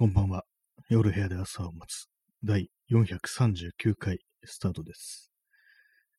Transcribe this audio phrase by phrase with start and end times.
[0.00, 0.44] こんばんは。
[0.88, 2.08] 夜部屋で朝を待つ。
[2.42, 5.30] 第439回スタートです。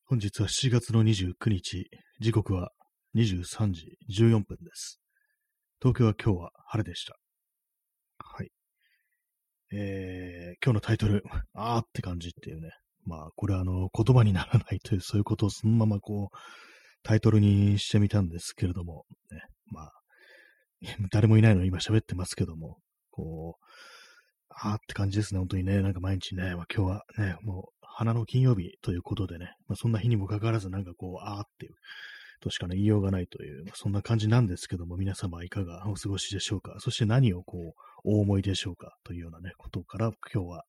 [0.04, 1.90] 本日は7月の29日、
[2.20, 2.70] 時刻は
[3.16, 5.00] 23時14分です。
[5.80, 7.16] 東京は今日は晴れでした。
[8.18, 8.52] はい。
[9.72, 12.70] えー、今日のタイトル、あーって感じっていうね。
[13.04, 16.36] まあ、これはあの、言葉にならないという、そういうことをそのままこう、
[17.02, 19.40] タイトルにしてみたんですけれども、ね、
[19.72, 19.92] まあ、
[21.10, 22.78] 誰もいないのに今喋ってますけども、
[23.12, 23.64] こう、
[24.48, 31.74] あーって感じですね、本当にね、なんか毎日ね、まあ、今日はね、もう、花の金曜日ということでね、まあ、そんな日にもかかわらず、なんかこう、あーっていう、
[32.40, 40.64] としかね、言いようがないという、まあ、そんな感じなんですけども、皆様いかがお過ごしでしょうかそして何をこう、お思いでしょうかというようなね、ことから今日は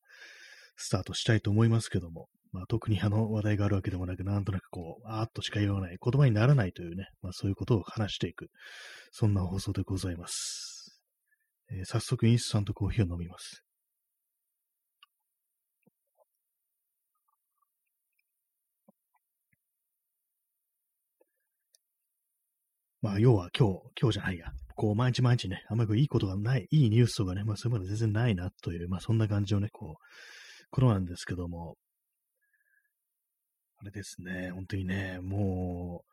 [0.76, 8.50] スタートしたいと思いますけども、まあ、特にあの話題があるわけでもなく、なんとなくこう、あーっとしか言わない、言葉にならないというね、まあそういうことを話していく、
[9.10, 10.73] そんな放送でございます。
[11.70, 13.64] えー早速インスタントコーヒーを飲みます。
[23.04, 24.46] まあ、要は今日、今日じゃないや。
[24.76, 31.76] こう、毎日毎日ね、あんまりいいことがない、いいニュースとかね、まあそういうもの全然ないなという、まあそんな感じのね、こう、ことなんですけども、
[33.76, 36.10] あれですね、本当にね、もう、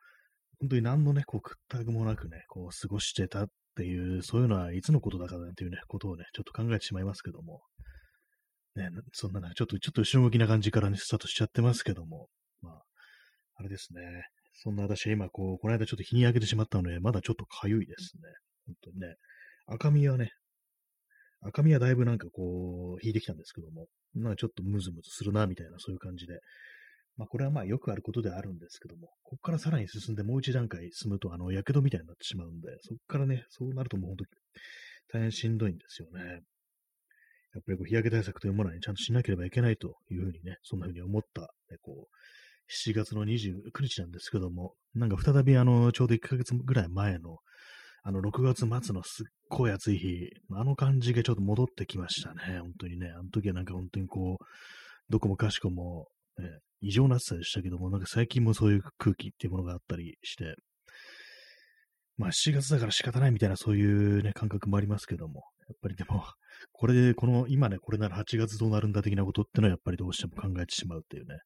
[0.59, 3.47] 本当に何のね、こう、屈託もなくね、こう、過ごしてた
[3.81, 7.61] っていう、そういうのはいつのことだかなんていうね、ことをね、ちょっと考えてしまいますけども、
[8.75, 12.27] ね、そんなね、ちょっと、ちょっと後ろ向きな感じからね、スタートしちゃってますけども、
[12.61, 12.83] まあ、
[13.55, 14.01] あれですね、
[14.53, 18.21] そんな私は今、こう、この間ちょっと日に焼けてしまったので、まだちょっと痒いですね。
[18.67, 19.15] 本当にね。
[19.65, 20.29] 赤みはね、
[21.41, 26.39] 赤みはだいぶなんかこう、引いてきたんですけども、なんかちょっとムズムズするな、みたいな、そういう感じで。
[27.17, 34.29] まあ、これはまあよくあることではあるんですけども、ここからさらに進んでもう一段階進むと、あの、火傷みたいになってしまうんで、そこからね、そうなるともう本当に
[35.13, 36.41] 大変しんどいんですよね。
[37.53, 42.15] やっぱりこう日焼け対策というものは、ね、ちゃんとしなければいけないというふうにね、そんなふうに思った、ね、こう、
[42.71, 47.37] 7月の29日なんですけども、なんか再びあの、ちょうど1ヶ月ぐらい前の、
[48.03, 52.59] あの、6月末のすっごい暑い日、あの感じがちょっと戻ってきましたね。
[52.61, 53.09] 本当にね。
[53.09, 54.45] あの時はなんか本当にこう、
[55.09, 56.07] どこもかしこも、
[56.41, 56.49] ね、
[56.81, 60.55] 異常な暑さでしたけども、なんか最近もそういう空気っていうものがあったりして、
[62.17, 66.23] まあ7月だから仕方ないみたいなそういうね、感覚もありますけども、やっぱりでも、
[66.73, 71.37] これで、この、今ね、これなら8月どうなるんだ的なことってのはやっぱりどうしても考えてしまうっていうね、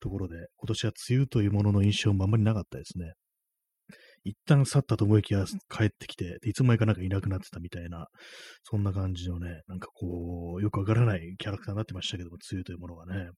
[0.00, 3.12] ところで、今年は梅雨というものの印象もあんまりなかったですね。
[4.24, 8.06] 一旦去ったと思いきや帰ってきて、いつの間にかなんかいなくなってたみたいな、
[8.62, 13.28] そんな感じのね、なんかこう、よくわからないキャラクターになってましたけども、梅雨というものがね。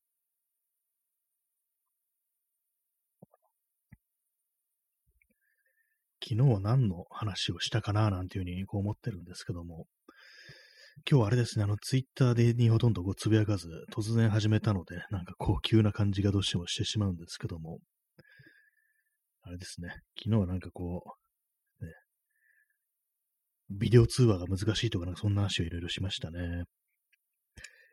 [6.28, 9.86] 昨日は何の話をしたかななんていうふうにこう思ってるんですけども、
[11.08, 17.78] 今日はあれですね、あの、ツイッターでにほとんどこうつぶやかず、突然始めたので、なんかこう、急な感じがどうしてもしてしまうんですけども、
[19.42, 21.04] あれですね、昨日はなんかこ
[21.80, 21.92] う、ね、
[23.70, 26.64] ビデオ通話が難しいとか、なんかそんな話をいろいろしましたね。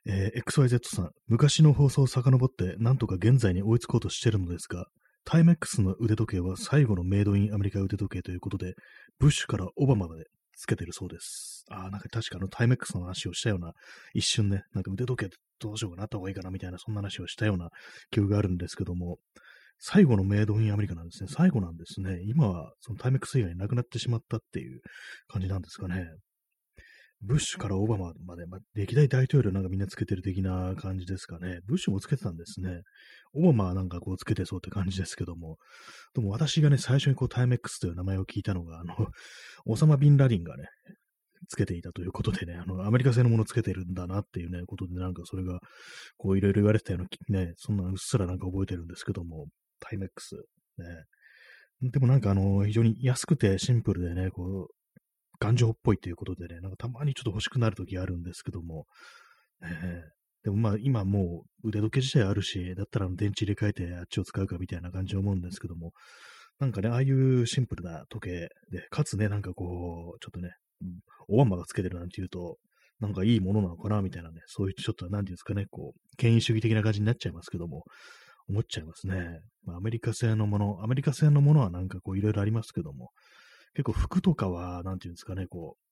[0.06, 4.88] えー XYZ さん、昔の放送を遡って、なんとか現在に追いつこうとしてるのですが、
[5.26, 8.74] タイメックスの腕時計は最後のメイドインアメリカ腕時計ということで、
[9.20, 10.26] ブッシュからオバマまで
[10.58, 11.66] つけてるそうです。
[11.70, 13.74] ああ、なんか確かあのタイメックスの話をしたような、
[14.14, 17.70] 一瞬ね、なんか腕時計どうしようかなった方がいいかなみたいな、そんな話をしたような
[18.12, 19.18] 記憶があるんですけども、
[19.80, 21.30] 最後のメイドインアメリカなんですね。
[21.30, 22.20] 最後なんですね。
[22.26, 24.80] 今はそのタイメックス以外になくなってしまったっていう
[25.28, 26.06] 感じなんですかね。
[27.26, 31.60] ブッシュからオバマまで、まあ、歴代大統領なんかみんなつけてる的な感じですかね。
[31.66, 32.82] ブッシュもつけてたんですね。
[33.34, 35.58] オバマはなんかこうつけてそうって感じですけども。
[36.14, 39.08] でも私がね、最初にこうタイメックスという名前を聞いたのが、あの、
[39.66, 40.66] オサマ・ビンラディンがね、
[41.48, 45.60] つけていたということでね、あの、アメリカ製のものつけてるんだなっていうね、ことで、なんかそれが、
[46.18, 49.48] こういろいろ言われてたような、ね、そんなうっすらなんか覚えてるんですけども、
[49.80, 50.36] タイメックス。
[50.78, 51.90] ね。
[51.92, 54.83] でもなんかあの、非常に安くてシンプルでね、こう、
[55.40, 58.86] 頑丈っぽいということでね、なんかたまにちょっと欲しくなるときあるんですけども、
[59.62, 59.70] ね
[60.44, 65.94] でもまあ今もう腕時計自体あるし、だったら電池入れ替えてあっちを使うかみたいな感じ思うんですけども、
[66.60, 71.00] なんかね、ああいうシンプルな時計で、かつね、なんかこう、ちょっとね、うん
[71.30, 72.58] オバマがつけてるなんていうと、
[73.00, 77.86] なんかいいものなのかなみたいなね、そういうちょっと、なんていうんですかね、こう、権威主義的な感じになっちゃいますけども、
[78.50, 79.40] 思っちゃいますね。
[79.64, 83.12] まあ、アメリカ製のもの、アメリカ製のものはなんかこういろいろありますけども、
[83.74, 85.84] 結構服とかは、なんていうんですかね、こう、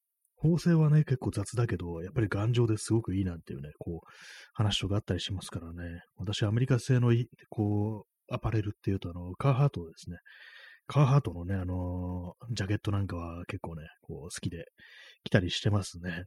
[0.50, 4.08] 縫製はね、結構雑だけど、やっぱり頑丈ですごくいいなんていうね、こう、
[4.54, 6.02] 話とかあったりしますからね。
[6.18, 7.14] 私、アメリカ製の、
[7.50, 10.18] こう、アパレルっていうと、あの、カーハートですね。
[10.88, 14.66] カーハートのね、あのジャケットなんかは結構ね、こう、好きで
[15.24, 16.26] 着たりしてますね。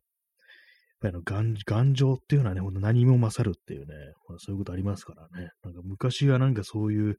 [1.05, 3.95] ぱりの頑頑丈っていうのはね、ほんと何も勝るっていうね、
[4.39, 5.51] そういうことありますからね。
[5.62, 7.17] なんか昔はなんかそういう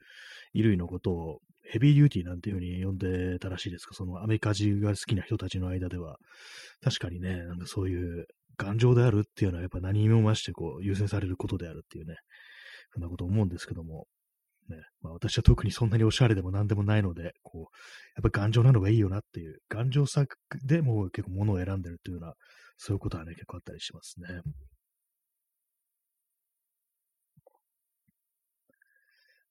[0.54, 6.18] 衣類のことをヘビーデューティーなんていうふうに呼んでたらしいですか、そのアメカ人が好きな人たちの間では、
[6.84, 8.26] 確かにね、なんかそういう
[8.58, 12.16] 頑丈であるっていうのはやっぱ何も増してこう優先されることであるっていうね、
[12.94, 14.08] そんなこと思うんですけども、
[14.70, 17.62] ね、まあ、私は特にそんなにおしゃれでも何でもないので、こう、
[18.16, 20.26] やっぱ頑丈なのがいいよなっていう、頑丈さ
[20.64, 22.34] でも結構物を選んでるっていうような、
[22.78, 24.42] そういうことはね、結構あったりしますね。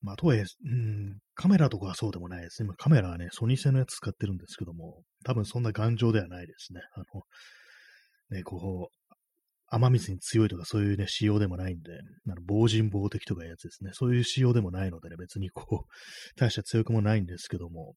[0.04, 2.68] まあ、とはいえ、うん、カメラとかはそうでもないですね。
[2.76, 6.80] カメラはね、ソニー製のやつ使ってるんですけども、多分そんな頑丈ではないですね。
[6.94, 7.22] あの、
[8.36, 9.14] ね、こう、
[9.68, 11.92] 雨水に強いとかそういうね、仕様でもないんで、
[12.28, 13.90] あの防塵防滴とかいうやつですね。
[13.94, 15.88] そういう仕様でもないのでね、別にこう、
[16.36, 17.94] 大した強くもないんですけども。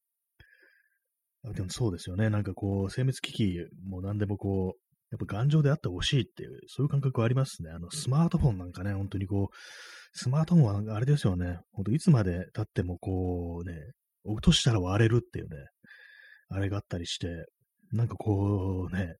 [1.54, 2.30] でもそうですよね。
[2.30, 7.70] なんかこう、精密機器も何でもこう、やっぱ頑丈であってほしいっていう、そういう感覚はありますね。
[7.70, 9.56] あの、スマートフォンなんかね、本当にこう、
[10.12, 11.58] スマートフォンはあれですよね。
[11.72, 13.74] 本当いつまで経ってもこうね、
[14.24, 15.56] 落としたら割れるっていうね、
[16.50, 17.28] あれがあったりして、
[17.92, 19.14] なんかこうね、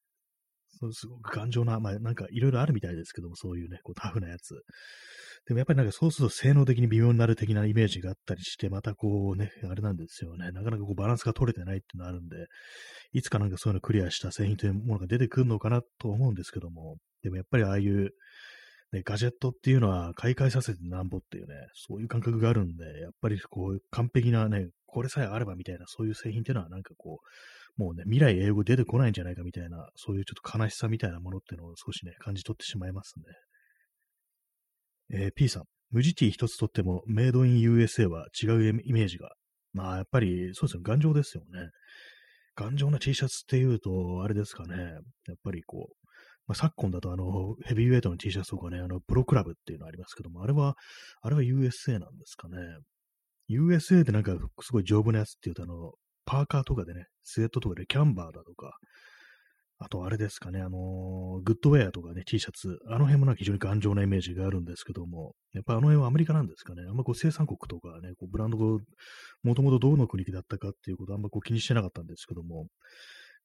[0.80, 4.54] そうすごく頑丈な、まあなんかいろいろあるみたいですけども、そういうね、こうタフなやつ。
[5.48, 12.36] でもやっぱりなんかそうすると性能的に微妙になる的なイメージがあったりして、またこうね、あれなんですよね、なかなかこうバランスが取れてないっていうのがあるんで、
[13.14, 18.10] いつかなんかそういうのクリアした製品というものが出てくるのかなと思うんですけども、でもやっぱりああいう、
[18.92, 27.20] ね、ガジェットっていうのは買い替えさせてなんぼっていうね、そういう感覚があるんで、やっぱりこう完璧なね、これさえあればみたいなそういう製品っていうのはなんかこ
[27.78, 33.24] う、もうね、未来英語出てこないんじゃないかみたいな、そういうちょっと悲しさみたいなものっていうのを少しね、感じ取ってしまいますね。
[35.12, 39.30] えー、P さん、無地 T 一つとっても、メイドイン USA は違うイメージが。
[39.72, 41.70] まあ、やっぱり、そうですよ、頑丈ですよね。
[42.56, 46.08] 頑丈な T シャツっていうと、あれですかね、やっぱりこう、
[46.46, 50.76] まあ、昨今だとあの、ヘビーウェイトの T シャツとかね、あの、プロクラブっていうのありますけども、あれは、
[51.20, 52.56] あれは USA なんですかね。
[53.50, 55.92] USA でなんかすごい丈夫なやつっていうと、あの、
[56.24, 58.76] パーカーとかでね、スウェットとかでキャンバーだとか、
[59.80, 68.64] あとあれですかね、あのー、グッドウェアとかね、T シャツ、あの辺もなんか非常に頑丈なイメージがあるんですけども、やっぱあの辺はアメリカなんですかね、あんまこう生産国とかね、こうブランドが
[69.44, 72.66] もともとどの国だったかっていうことあんまこう気にしてなかったんですけども、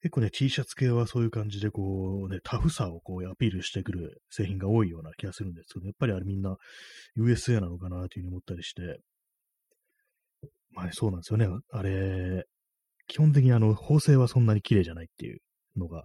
[0.02, 6.56] 結構ね、T シャツ系はそういう感じでこうね、タフさをこうアピールしてくる製品が多いような気がするんですけど、やっぱりあれみんな
[7.16, 8.98] USA なのかなというふうに思ったりして、
[10.72, 11.46] まあね、そうなんですよね。
[11.70, 12.44] あれ、
[13.06, 15.38] 基本的にあの、縫製はそんなに綺麗じゃないっていう
[15.76, 16.04] のが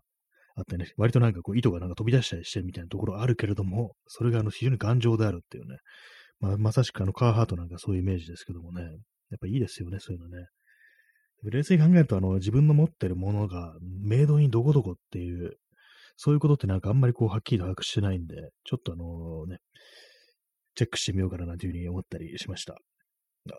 [0.60, 5.78] あってね、割となんかこう糸がなんか飛び出したりしてみたいなところあるけれども、それがあの非常に頑丈であるっていうね、
[6.40, 8.92] まあ、まさしくあのカーハートなんかそういうイメージですけどもね、やっ
[9.40, 10.48] ぱいいですよね、そういうのね。
[11.44, 15.54] 冷静に考えると、あの、自分の持ってるものが、メイドインどこどこっていう、
[16.18, 18.36] そういうことってなんかあんまりこう、はっきりと把握してないんで、
[18.66, 19.60] ちょっとあのね、
[20.76, 22.78] チェックしてみようかななんていうふうに思ったりしました。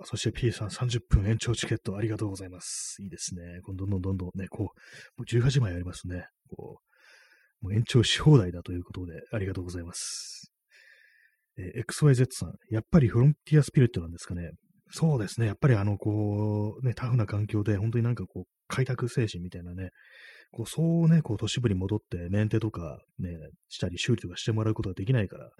[0.05, 2.97] そして P さん30分延長チケットありがとうございます。
[3.03, 3.61] いいですね。
[3.67, 4.71] どんどんどんどんね、こう、も
[5.19, 6.27] う18枚ありますね。
[6.55, 6.90] こう、
[7.61, 10.53] もう延長し放題だということでありがとうございます。
[11.59, 14.51] えー、XYZ さん、やっぱりフロンティアスピリットなんですかね。
[14.93, 15.47] そうですね。
[15.47, 19.91] やっぱりあの、こう、ね、タフな環境で、本当になんかこう、開拓精神みたいなね、
[20.51, 23.37] こう、そうね、こう、都市部に戻って、メンテとかね、
[23.69, 25.51] したり修理とかしてもらうことができないから、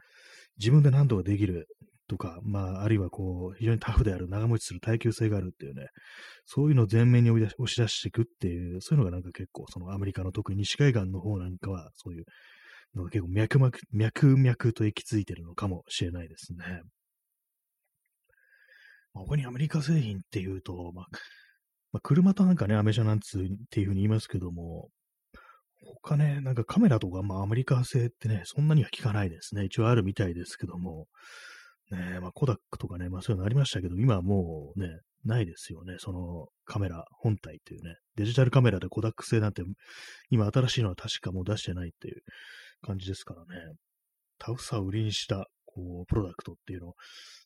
[0.59, 1.69] 自分で何とかできる
[2.11, 5.87] とか、まあ、あるいはこう、非常にタフである、長持ちする耐久性があるっていうね、
[6.45, 12.25] そういうのを前面に押し出していくっていう、そういうのがなんか結構、そのアメリカの特に西海岸の方なんかは、そういう
[12.97, 16.83] のが結構脈々、脈々と行き着いてるのかもしれないですね。
[19.15, 21.07] まあ、他にアメリカ製品っていうと、まあ、
[21.93, 24.89] まあ、車となんかね、アメ車なんつうっていうふうに言いますけども、
[26.03, 29.65] 他ね、なんかカメラとか、まあアメリカ製ってね、そんなには聞かないですね。
[29.65, 31.07] 一応あるみたいですけども、
[31.91, 34.89] ねまあコダックとかね、まあそういうのありましたけど、今はもうね、
[35.25, 35.97] ないですよね。
[35.99, 37.97] そのカメラ本体っていうね。
[38.17, 39.63] デジタルカメラでコダック製なんて、
[40.31, 42.23] 今新しいのは確かもう出してないっていう
[42.83, 43.47] 感じですからね。
[44.39, 46.95] タフさを売りにした、こう、プロダクトっていうの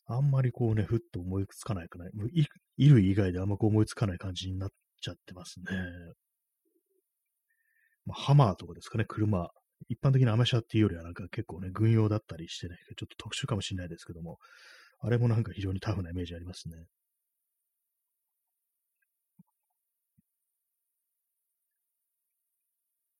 [0.07, 2.11] あんまりこうね、ふっと思いつかないくない。
[2.11, 4.69] 衣類以外であんまこう思いつかない感じになっ
[5.01, 5.65] ちゃってますね。
[8.05, 9.49] まあ、ハマーとかですかね、車。
[9.87, 14.39] 一般的なアメ車っていうよりはなんか結構ね、軍用だったりしてね、ちょっと特殊かもしれないですけども、
[14.99, 16.85] あれもなんか非常にタフなイメージありますね。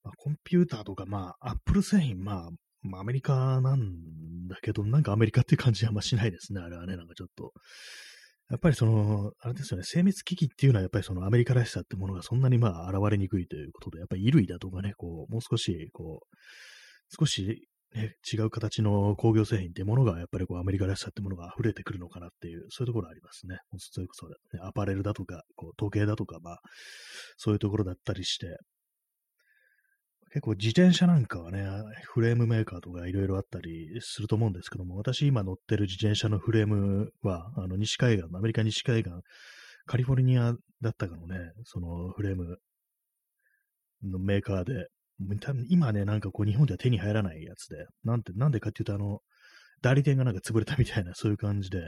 [0.04, 2.50] まあ、コンピューターとか、まあ、アップル製品、まあ、
[2.84, 7.54] まあ、アメリカなんだけど、なんかアメリカって感じはあんましないですね、あれはね、なんかちょっと。
[8.50, 16.36] やっぱりその、あれですよね、精密機器っていうのはやっぱりそのアメリカらしさってものがそんなにまあ現れにくいということで、やっぱり衣類だとかね、こう、もう少し、こう、
[17.20, 23.58] 少しね、違う形の工業製品ってものが、やっぱりこうアメリカらしさってものが溢れてくるのかなっていう、そういうところありますね。
[23.78, 26.60] それこそ、ね、アパレルだとか、こう時計だとか、まあ、
[27.38, 28.58] そういうところだったりして、
[30.36, 31.66] 結構自転車なんかはね、
[32.04, 39.14] フレームメーカーとかいろいろあったりすると思うんですけども、私今乗ってる自転車のフレームは、あの西海岸、アメリカ西海岸、
[39.86, 42.58] カリフォルニアだったかのね、そのフレーム
[44.04, 44.88] のメーカーで、
[45.40, 49.20] 多分今ね、なんかこう日本では手に入らないやつで、なんて、なんでかっていうと、あの、
[49.82, 51.80] 代理店がなんか潰れたみたいな、そういう感じで、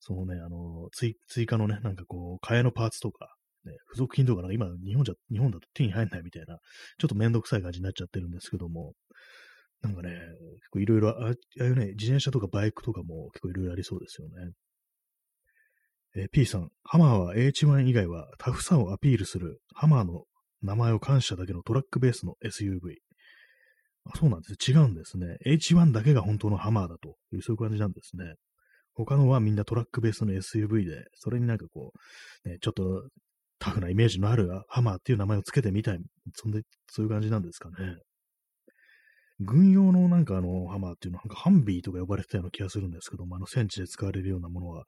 [0.00, 6.58] そのね、あの、追追加のね、なんかこう、替えのパーツとか、ね、付属品とか、なんか今、日本じゃ、日本だと手に入んないみたいな、
[6.98, 8.94] ちょっとめんどくさい感じになっちゃってるんですけども、
[9.82, 14.52] なんかね、結構いろいろ、ああいうね、自転車とかバイクとかも結構いろいろありそうですよね。
[16.16, 20.24] えー、P さん、ハマーは H1 以外はタフさをアピールするハマーの
[20.62, 22.96] 名前を感謝だけのトラックベースの SUV。
[24.04, 24.70] あそうなんです。
[24.70, 25.36] 違うんですね。
[25.46, 28.34] H1 だけが本当のハマーだという、そういう感じなんですね。
[28.94, 31.92] 他のはみんなトラックベースの SUV で、それになんかこ
[32.44, 33.08] う、ね、ちょっと
[33.60, 36.00] タフなイメージのあるハマーっていう名前をつけてみたい。
[36.34, 37.76] そんで、そういう感じなんですかね。
[39.38, 44.84] 軍用のなんかあのハマーっていうのは、なんかハンビーとか呼ばれてたような気がするんですけども、あの戦地で使われるようなものは、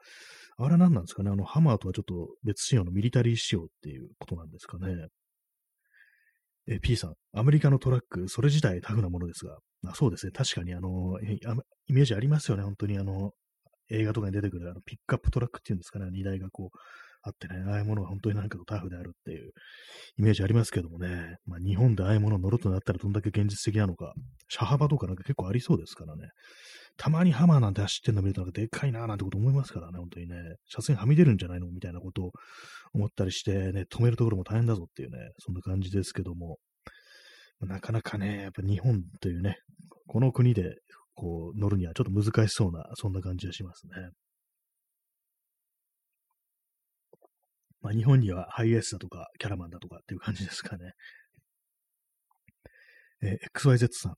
[0.59, 1.31] あれは何なんですかね？
[1.31, 5.09] あのハマーとはちょっと別仕様のミリタリー仕様っていうことなんですかね。
[6.69, 11.19] え P さん、アメリカのトラック、それ自体タフなものですが、あそうですね、確かにあの、
[11.88, 13.33] イメージありますよね、本当にあの、
[13.91, 16.79] 映画とかに出てくるあのピックアップトラックっていうんですかね、荷台がこう、
[17.23, 19.52] あってね、ああいうものが本当になんかタフであるっていう
[20.19, 24.12] イメージありますけどもね、まあ、日本でああいうもの乗るとなったらどんだけ現実的なのか、
[24.49, 26.29] 車幅とかなんか結構ありそうですからね、
[26.97, 30.35] たまにハマーなんて走ってんの見るとなんかでっかいなーなんてこと思いますからね、本当にね、
[30.67, 32.31] 車線はみ出るんじゃないのみたいなことを
[32.93, 36.59] 思ったりしてね、止めるところも大変だぞっていうね、そんな感じですけども、
[37.61, 39.59] なかなかね、やっぱ日本というね、
[40.09, 40.75] この国で
[41.14, 44.11] こう乗るにはちょっと難しそうな、そんな感じがしますね。
[47.82, 50.92] まあ、日本にはハイエースだとかキャラマンだとかっていう感じですかね。
[53.22, 54.14] えー、XYZ さん、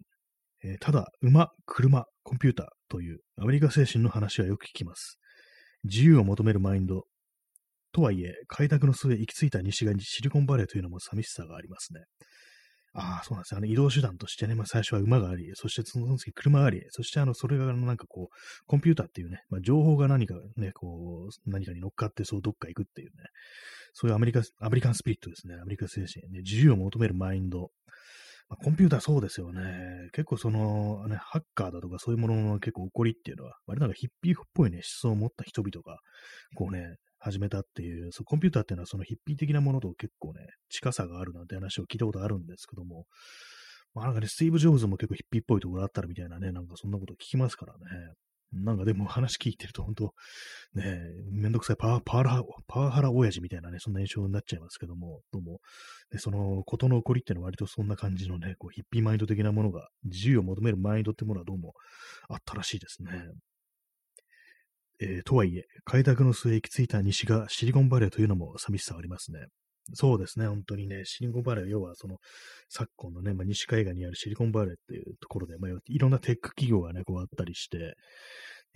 [0.65, 5.19] えー、ただ、馬、車、コンピューターというアメリカ精神の話はよく聞きます。
[5.85, 7.05] 自由を求めるマインド。
[7.93, 12.01] とはいえ、開拓の末行き着いた西側にシリコンバレーというのも寂しさがありますね。
[12.97, 13.59] ああ、そうなんですよ。
[13.59, 18.37] あの移動手段としてね、まあ最初は馬があり、そしてその次車があり、そしてあの、それがなんかこう、
[18.67, 23.25] コンピューターっていうね、まあ情報が何かね、こう、何かに乗っかってそうどっか行くっていうね、
[23.95, 25.57] そういうアメリカ、アメリカンスピリットですね。
[25.61, 27.71] アメリカ精神、ね、自由を求めるマインド。
[28.49, 30.11] まあ、コンピューターそうですよね。
[30.13, 35.99] 結構その、ね、ハッカーだとかそういうものの結構起こりっていうのは、割となんかヒッピーっぽいね、思想を持った人々が、
[36.55, 43.07] こうね、始めたっていう、そうコンピューターっていうのはそのヒッピー的なものと結構ね、近さがあるなんて話を聞いたことあるんですけども、
[43.95, 47.79] まあなんかね、スティーブ・ジョブズも結構ヒッピーっぽいところあったらみたいなね、なんかそんなこと聞きますからね。
[48.53, 50.15] なんかでも話聞いてると本当、
[50.75, 51.01] ね、
[51.33, 55.59] めんどくさいパワパワハラ、パワハラ親父みたいなね、そんな印象になっちゃいますけども、どうも、
[56.11, 61.73] でそのことの起こりっていうのは割とそんな感じのね、こうヒッピーマインド的なものが、自由を求めるマインドってものはどうも
[62.29, 63.11] あったらしいですね。
[65.01, 69.47] えー、とはいえ、開拓の末行き着いた西がシリコンバレーというのも寂しさありますね。
[69.93, 72.17] そうですね、本当にね、シリコンバレー、要はその、
[72.71, 77.95] 昨今のね、まあ、西海岸にあるシリコンバレーっていうところで、まあ、いろんなテック企業がね、こうあったりして、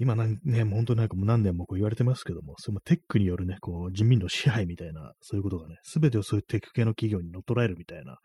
[0.00, 8.18] 今なんね、本当になんかもう何年もこう言われてますけども、そのテックによるね、こう人民の支配みたいな、そういうことがね、すべてをそういうテック系の企業に乗っ取られるみたいな、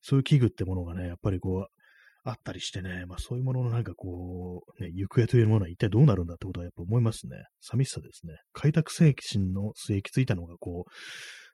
[0.00, 1.79] そういう器具ってものがね、やっぱりこう、
[2.24, 7.36] あったりしてね、まあそういうもののなんかこう、ね、行方というものは一体どうなるんだってことはやっぱ思いますね。
[7.60, 8.34] 寂しさですね。
[8.52, 10.84] 開拓精神の末行き着いたのがこ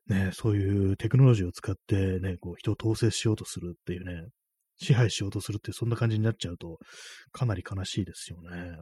[0.08, 4.28] う、ね、そういうテクノロジーを使ってね、こう人を統制しようとするっていうね、
[4.78, 6.78] 支配しようとするってそんな感じになっちゃうと、
[7.32, 8.76] かなり悲しいですよね。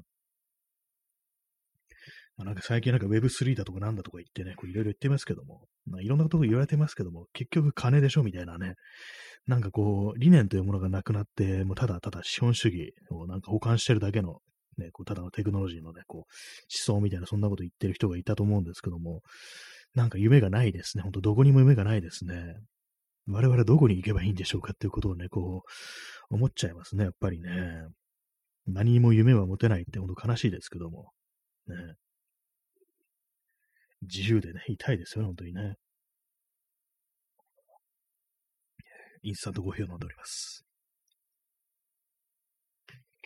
[2.37, 8.75] まあ、なんか最近なんか Web3 だとかなんだとか言ってね、こういろいろ言ってますけども、まあ、いろんなこと言われてますけども、結局金でしょみたいなね、
[9.47, 14.39] なんかこう、理念というものがなくなって、もうただただ資本主義をなんか保管してるだけの、
[14.79, 16.27] ね、こうただのテクノロジーのね、こう、思
[16.69, 19.21] 想みたいな、そんなこと言ってる人がいたと思うんですけども、
[19.95, 21.03] なんか夢がないですね。
[21.03, 22.57] ほんとどこにも夢がないですね。
[23.29, 25.63] 我々どこに行けばいいんでしょうかっていうことをね、こ
[26.31, 27.51] う、思っちゃいますね、やっぱりね。
[28.67, 31.11] 何にも夢は持てないってほんと悲しいですけども。
[31.69, 31.77] ね。
[34.05, 35.77] 自由でね、痛いですよね、本当にね。
[39.23, 40.65] インスタントコーヒーを飲んでおります。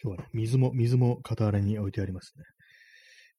[0.03, 2.45] 今日はね、水も、水も傍らに置いてありますね。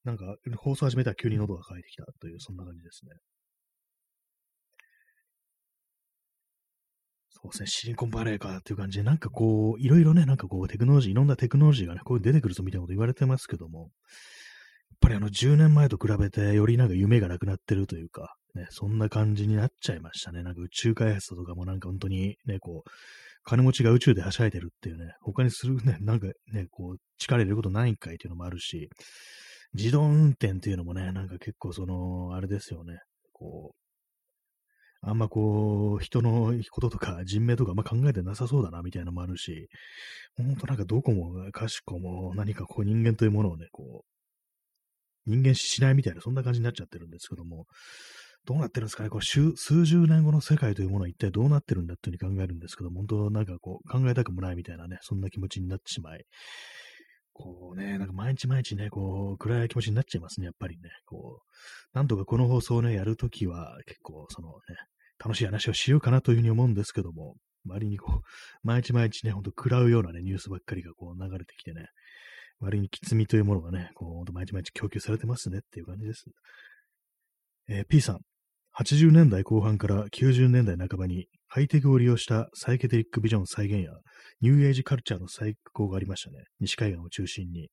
[0.03, 3.11] なんか、放送始めたら急に喉が渇いてきたという、そんな感じですね。
[7.29, 13.91] そうですね、シリコンバレーかっていう感じで、なんかこう、いろいろね、なんかこう、テクノロジー、いろんなテクノロジーがね、こう出てくるぞみたいなこと言われてますけども、
[14.99, 20.43] ぱりあの、10年前と比べて、よりなんか夢がなくなってるというか、ね、そんな感じになっちゃいましたね。
[20.43, 22.89] なんか宇宙開発とかもなんか本当にね、こう、
[23.43, 28.89] 金持ちが宇宙ではしゃいでるっていうね、他にするね、なんかね、こう、力入れることないんかいっていうのもあるし、
[29.73, 32.99] 自動運転っていうのもね、なんか結構その、あれですよね、
[33.33, 33.79] こう、
[35.01, 39.69] あんまこう、人のこととか人命とかあんま考えてなさそうだな、みたいなのもあるし、
[40.35, 44.18] ほんとなんかどこもかしこも何かこう人間というものをね、こう、
[45.29, 47.65] 人間視しないみたいな、そんな感じになっちゃってるんですけども、
[48.45, 56.25] どうなってるんですかね、こう数十年後の世界というものは一体どうなってるんだっていうふうに考えるんですけども、本当なんかこう考えたくもないみたいなね、そんな気持ちになってしまい、
[57.39, 60.89] こうね、なんか毎日毎日ね、こう、暗い気持ちになっちゃいますね、やっぱりね。
[61.05, 61.41] こ
[61.93, 64.55] う、なんとかこの放送をね、やるときは、結構、そのね、
[65.23, 68.21] 楽しい話をしようかなというふうに思うんですけども、割にこう、
[68.63, 71.87] 毎日毎日ね、ほんと食らうようなね、ニュースばっかりがこう流れてきてね、
[72.59, 76.25] 割にきつみというものがね、こう、毎日毎日供給されてますねっていう感じです。
[77.69, 78.19] えー、P さん、
[78.77, 83.91] 80年代後半から90年代半ばにハイテクを利用したサイケデリックビジョン再現や
[84.41, 86.45] ニューエイジカルチャーの再興がありましたね。
[86.59, 87.69] 西海岸を中心に。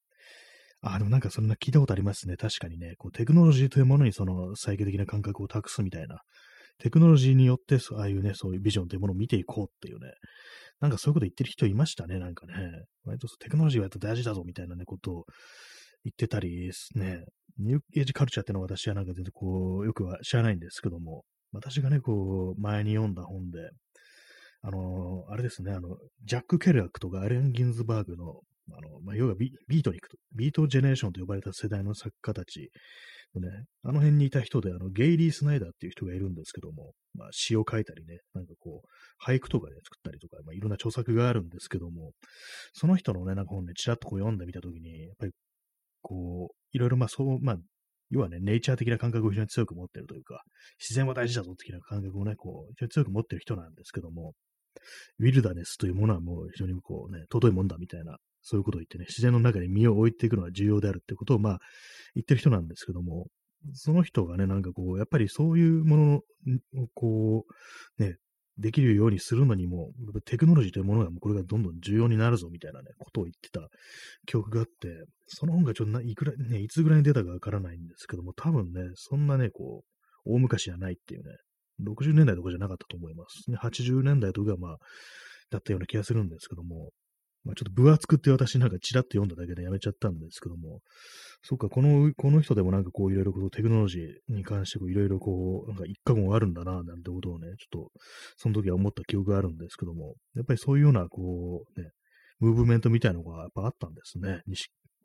[0.82, 2.36] あ、でもなんかそんな聞いたことありますね。
[2.36, 6.20] 確かにね、こうテクノロジーというものにその再現的な感覚を託すみたいな。
[6.78, 10.12] テクノロジーによって、ああいうね、そういうビジョンというものを見ていこうっていうね。
[10.80, 12.54] なんかそういうこと言ってる人いましたね、なんかね。
[13.04, 15.25] 割とテクノロジーはやっぱ大事だぞみたいなね、ことを
[16.04, 17.25] 言ってたりですね。
[17.59, 23.71] ニューエイジカルチャーっていうのは私はなんか全然こう、よくは知らないんですけども、私がね、こう、前に読んだ本で、
[24.62, 28.40] あのあれですね、あの、ジャック・ケルアクとかアレン・ギンズバーグの、
[28.73, 32.71] あの、まあ、要はビートニクと、ビートジェネレーションと呼ばれた世代の作家たち
[33.35, 42.12] ね、あの辺にいた人で、あの、ゲイリー・スナイダーっていう人がいるんですけども、まあ、詩を書いたりね、なんかこう、俳句とかで、ね、作ったりとか、まあ、いろんな著作があるんですけども、
[42.73, 45.33] その人のね、なんか本ね、ちらっとこう読んでみたときに、やっぱり、
[46.00, 47.56] こう、いろいろまあ、そう、まあ、
[48.10, 50.43] 要はね、ネイチャー的な感覚を非常に強く持ってるというか、
[50.78, 54.32] 自然は大事だぞ的な感覚をね、こう、非常に強く持ってる人なんですけども、
[55.19, 61.59] ウィルダネスというものはもう非常にこうね、尊いもんだみたいな、そういうことを言ってね、自然の中に身を置いていくのは重要であるってことを、まあ、
[62.15, 63.26] 言ってる人なんですけども、
[63.75, 66.21] その人がね、なんかこう、やっぱりそういうものを、
[66.95, 67.45] こ
[67.99, 68.15] う、ね、
[68.56, 69.91] できるようにするのにも、
[70.25, 73.67] テクノロジーというものがこれがどんどん重要になるぞみたいなね、ことを言ってた
[74.26, 79.82] 記憶があって、その本がちょっといくら、ね、いつぐらいに出たかわからないんですけども、多分ね、そんなね、こ
[80.25, 81.37] う、大昔じゃないっていうね、
[81.85, 83.50] 60年代とかじゃなかったと思います。
[83.50, 84.76] ね、80年代とかまあ、
[85.50, 86.91] だったような気がするんですけども、
[87.47, 90.80] まあ、ちょっと分厚くって私なんかちらっと読んだだけでやめちゃったんですけども、
[91.43, 97.91] そっか、この、この人でもなんかこういろいろこうテクノロジーに関していろいろこう、なんか一過言あるんだな、なんてことをね、ちょっと、
[98.37, 101.91] その時は思った記憶があるんですけども、やっぱりそういうようなこう、ね、
[102.41, 104.28] ムーブメントみたいなのがやっぱあったんですね。
[104.28, 104.41] やっ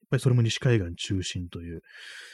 [0.09, 1.81] ぱりそれも西海岸中心という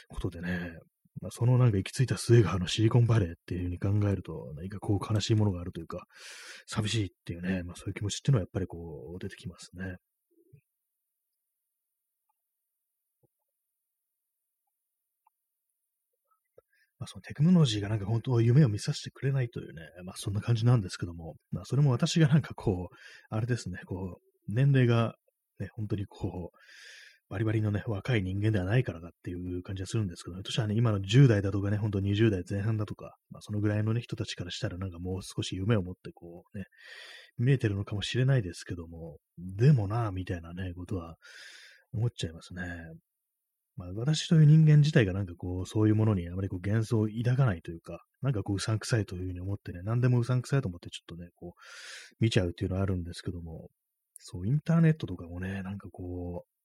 [0.08, 0.80] ことでね、
[1.22, 6.06] まあ、そのなんか行き着いた末があのシリコンバレーっていうふうに考えると、何かこう悲しいものがあるというか、
[6.68, 9.98] 寂しいっていうね、まあそういう気持ちっていうのはやっぱりこう出てきますね。
[17.00, 22.96] まあ、そのテクノロジーがなんか本当夢を見させてくれないというね、まあそんな感じなんですけども、まあそれも私がなんかこう、
[23.30, 25.14] あれですね、こう、年齢が
[25.60, 26.58] ね、本当にこう、
[27.30, 36.66] バリバリのね、若い人間ではないからかっていう感じがするんですけど、ね、私はね、今の10代だとかね、ほんと20代前半だとか、まあそのぐらいのね、人たちからしたらなんかもう少し夢を持ってこうね、
[37.38, 41.16] 見えてるのかもしれないですけども、でもな、みたいなね、ことは
[41.94, 42.64] 思っちゃいますね。
[43.76, 51.62] まあ、私という人間自体がなんかこう、そういうものにあまりこう幻想を抱かないというか、なんかこう、うさんくさいというふうに思ってね、何でもうさんくさいと思ってちょっとね、こう、
[52.20, 53.70] 見ちゃうっていうのはあるんですけども、
[54.18, 56.57] そう、インターネットとかもね、なんかこう、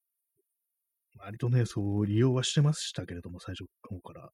[1.18, 4.30] 割とね、そう利用はしてましたけれども、最初の方から。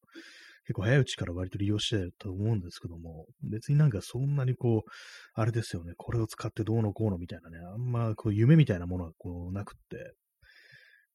[0.65, 4.89] 結構早いうちから割と利用してたと思うんですけども、別になんかそんなにこう、
[5.33, 10.13] あれですよね、これを使ってどうのこうのみたいなね、あんまこう夢みたいなものはこうなくって、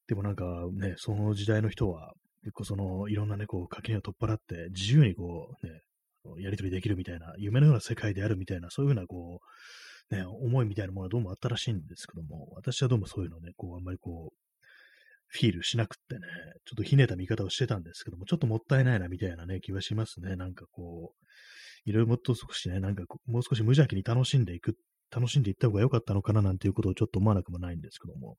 [0.09, 5.81] でもなんかね、その時代の人は、結構その、いろんなね、こう、垣根を取っ払って、自由にこう、ね、
[6.42, 9.40] やりとりできるみたいな、夢のような世界であるみたいな、そういうふうな、こ
[10.11, 14.44] う、ね、思いみたいなものはどうもあったらしいんですけども、私はどうもそういうのね、こう、あんまりこう、
[15.35, 16.20] フィールしなくってね、
[16.64, 20.37] ちょっとひねた見方をしてたんですけども、ちょっともったいないなみたいなね、気はしますね。
[20.37, 24.77] なんかこう、いろいろもっと少しね、なんかもう少し無邪気に楽しんでいく、
[25.11, 28.37] 楽しんでいった方が良かったのかななんていうことをちょっと思わなくもないんですけども、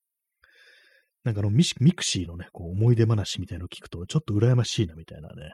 [1.26, 5.54] なんかあのミクシーのね、こう思い出話みたいのを聞くと、ちょっと羨ましいなみたいなね、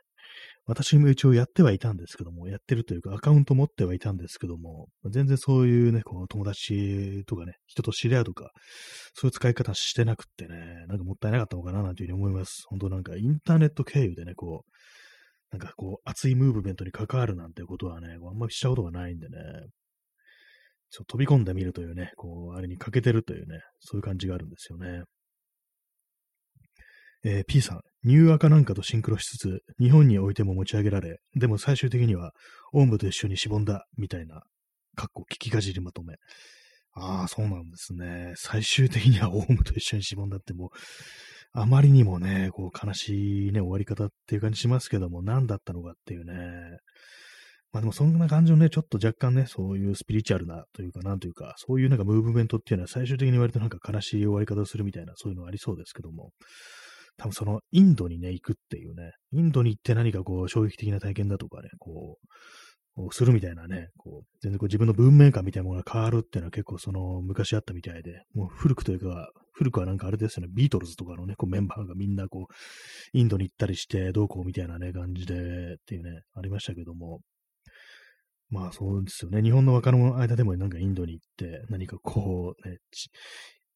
[0.65, 8.51] 私も一応やってはいたんですけども、やってるというかアカウント持ってはいたんですけども、全然そういうね、こう友達とかね、人と知り合うとか、
[9.13, 12.63] そういう使い方してなくってね、なんかもったいなかったのかななんていうふうに思います。
[12.67, 14.71] 本当なんかインターネット経由でね、こう、
[15.51, 19.37] なんかこう、熱いムーブメントに関わるなんてことはね、あんまりしたことがないんでね、
[20.91, 25.03] ちょっと飛び込んでみるというね、こう、あれに欠けてるというね、そういう感じがあるんですよね。
[27.23, 32.31] えー、P さん、ニューアカなんかとシンクロしつつ、日本においても持ち上げられ、でも最終的には、
[32.73, 34.41] オウムと一緒にしぼんだ、みたいな、
[34.95, 36.15] かっこ聞きかじりまとめ。
[36.93, 38.33] ああ、そうなんですね。
[38.35, 40.69] 最終的にはオウムと一緒にしぼんだってもう、
[41.53, 46.33] あまりにもね、こう悲しいね、終わり方っていう感じしますけども、何だったのかっていうね。
[47.71, 56.31] まあでもそんな感じのね、ちょっと若干ね、そういうスピリチュアルなというか、なんというか、そういうなんかムーブメントっていうのは最終的に割となんか悲しい終わり方をするみたいな、そういうのありそうですけども、
[57.17, 62.27] 多分そのインドにね、行くっていうね、インドに行って何かこう衝撃的な体験だとかね、こう、
[63.11, 75.37] するみたいなね、こう、全然こう自分の文明観みたいなものが変わるっていうのは結構その昔あったみたいで、もう古くというか、古くはなんかあれですよね、ビートルズとかのね、こうメンバーがみんなこう、インドに行ったりしてどうこうみたいなね、感じでっ
[75.85, 77.21] ていうね、ありましたけども、
[78.49, 79.41] まあそうですよね。
[79.41, 82.77] 日本の若者の間でもなんかインドに行って何かこうね、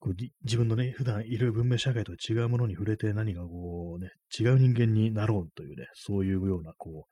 [0.06, 7.08] こう自分のね、普段いる文明社会とは違うものに触れて何かこうね、違う人間になろうというね、そういうようなこ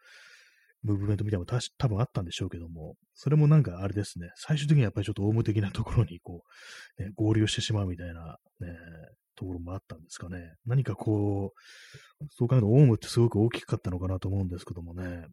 [0.83, 6.43] う、ムーブメントみたいなのも多分あったんでしょうけども、それもなんかあれですね、最終的にはやっぱりちょっとオウム的なところにこ
[6.99, 8.77] う、ね、合流してしまうみたいな、ね、
[9.35, 10.53] ところもあったんですかね。
[10.67, 15.25] 何かこう、そう考えるとオウムってすごく大きかったのかなと思うんですけどもね、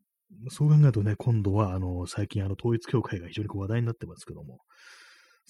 [0.49, 4.61] そう考えるとね、今度はあの、最近あの、統一教会が非常にこう話題になってますけども、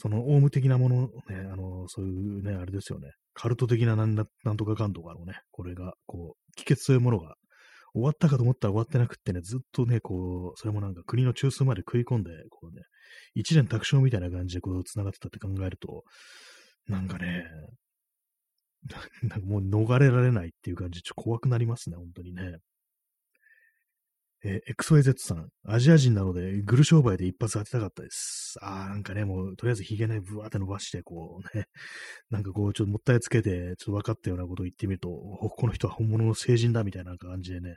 [0.01, 4.17] そのオウム的なもの、ね、あの、そういうね、あれですよね、カルト的ななん
[4.57, 7.35] とかかんとかのね、これが、こう、帰結というものが
[7.93, 12.81] 終わったかと思ったら終わってなくってね、ずっとね、こう、それもなんか国の中枢まで食い込んで、こうね、
[13.35, 16.05] 一年卓上みたいな感じでこう、繋がってたって考えると、
[16.89, 17.45] なんかね、
[19.29, 22.57] なんかもう逃れられないっていう感じ、ちょっと怖くなりますね、本当にね。
[24.43, 28.57] えー、XYZ さん、アジア人なので、グル商売で一発当てたかったです。
[28.63, 31.67] あー、なんかね、もう、とりあえずヒゲね、ブワーって伸ばして、こうね、
[32.31, 37.77] なんかこう、ちょっともったいつけて、ちょっと分かったようなことを言ってみると、この人は本物の成人だ、みたいな感じでね、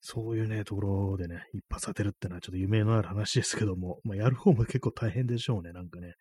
[0.00, 6.14] そういうね、ところでね、一発当てるってのはちょっと夢のある話ですけども、まあ、やる方も結構大変でしょうね、なんかね。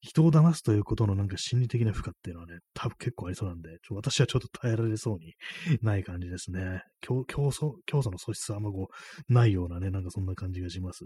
[0.00, 5.34] 人を騙すということのなんか心理的な負荷っていうのはね、多分結構ありそうなんで、ちょ私はちょっと耐えられそうに
[5.80, 6.82] ない感じですね。
[7.00, 8.94] 競争、競争の素質はあんまこう、
[9.28, 11.04] ないようなね、なんかそんな感じがします。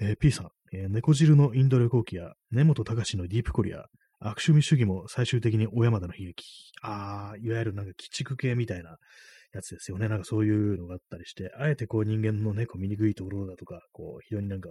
[0.00, 3.86] えー、P さん、えー、猫汁のインド旅行記や、根本隆のディープコリア、
[4.20, 6.44] 悪趣味主義も最終的に小山田の悲劇。
[6.82, 8.96] ああ、いわゆるなんか鬼畜系みたいな
[9.52, 10.08] やつですよね。
[10.08, 14.70] なんかそういうのがあったりして、あえてこう人間のね、こう醜いところだとか、こう非常になんか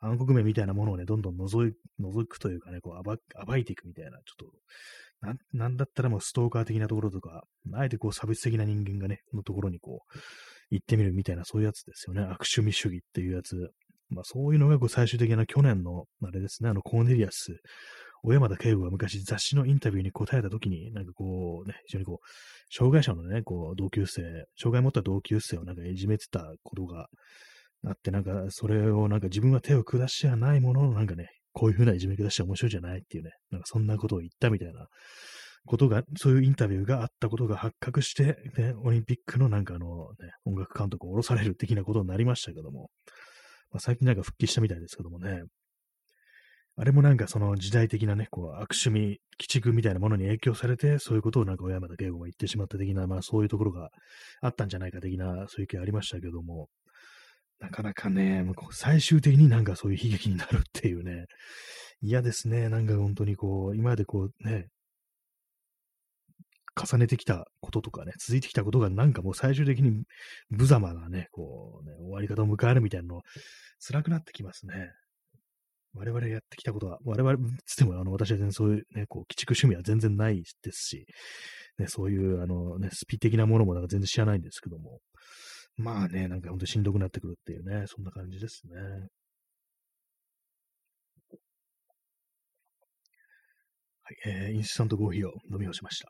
[0.00, 3.02] 暗黒面みたいなものをね、どんどん覗い覗くというかね、こう
[3.46, 4.50] 暴いていくみたいな、ちょっ
[5.22, 10.18] と、ななんだったらもうストーカー的なところとか、あえてこう差別的な人間がね、のところにこう、
[10.70, 12.22] 行ってみるみたいな、そういうやつですよね。
[12.22, 13.70] 悪趣味主義っていうやつ。
[14.10, 17.60] まあそういうのがこう最終的な去年の、あれですね、あのコーネリアス
[18.24, 22.26] 小山田圭吾が昔雑誌のインタビューに答えたときに、なんかこうね、非常にこう、
[22.74, 24.22] 障害者のね、こう、同級生、
[24.56, 27.08] 障害持った同級生をなんかいじめてたことが
[27.86, 34.86] あって、なんか、それをなんか自分は手を下してはないものの、なんかね、こういうふうないじめ下して面白いじゃないっていうね、なんかそんなことを言ったみたいな
[35.66, 39.86] ことが、そういうインタビューがあったことが発覚して、ね、オリンピックのなんかあの、
[40.20, 42.90] ね、音楽監督を降ろされる的なことになりましたけども、
[43.70, 45.42] まあ、最近なんか復帰したみたいですけどもね、
[46.76, 53.90] あれもなんかその時代的なね、こう、悪趣味、鬼畜みたいなものに影響されて、そういうことをなんか小山田圭吾が言ってしまった的な、まあそういうところが
[54.42, 56.68] あったんじゃないか的な、そういう気ありましたけども、
[57.60, 61.26] なかなかね、最終的になんかそういう悲劇になるっていうね、
[62.02, 62.68] 嫌ですね。
[62.68, 64.66] なんか本当にこう、今までこうね、
[66.76, 70.04] 重ねてきたこととかね、続いてきたことがなんかもう最終的に
[70.50, 73.22] 無様なね、こうね、終わり方を迎えるみたいなの、
[73.80, 74.90] 辛くなってきますね。
[75.94, 81.06] 我々やってきたことは、我々つっても、あの、私は全然そういうね、こう、鬼畜趣味は全然ないですし、
[81.78, 84.98] ね、そういう、あのね、スピ的なものもなんか全然知らないんですけども、
[85.76, 89.08] まあね、なんか本当にしんどくなってくるっていうね、そんな感じですね。
[94.02, 96.08] はい、えー、インスタントコーヒーを飲み干しました。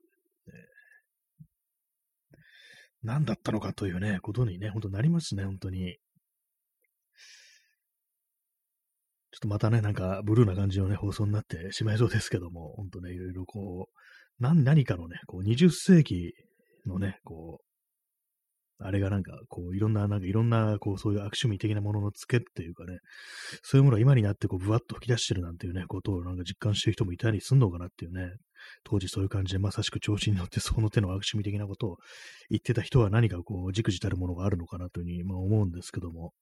[3.05, 5.97] 何だったのかというね、ことにね、本当なりますね、本当に。
[9.31, 16.33] ちょっとまたね、なんかブルーな感じのね、放送になってしまいそうですけども、ほんとね、いろいろこう、何何かのね、こう20世紀
[16.87, 17.65] のね、こう、
[18.79, 22.99] あれがなんか、こう、いろんな、なんかいろんな、こう、そういう悪趣味的なものの付けっていうかね、
[23.63, 28.33] そういうものが今になってこう、ぶわっと吹き出してるなんていうね、ことをなんか実感してる人もいたりすんのかなっていうね、
[28.85, 31.97] 当時そういう感じでまさしく調子に乗ってその手の悪趣味的なことを
[32.51, 36.33] 言ってた人は何かこう、じくじたるものがあるのかなというふうに、まあ、思うんですけども、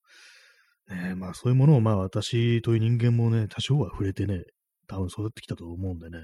[0.88, 4.42] ね、まあそういうものをまあ私という人間もね、多少は触れてね、
[4.88, 6.18] 多分育ってきたと思うんでね、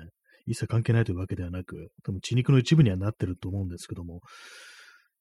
[0.46, 4.20] 一切関係ないというわけではなく、多分血肉の一部にはなってると思うんですけども、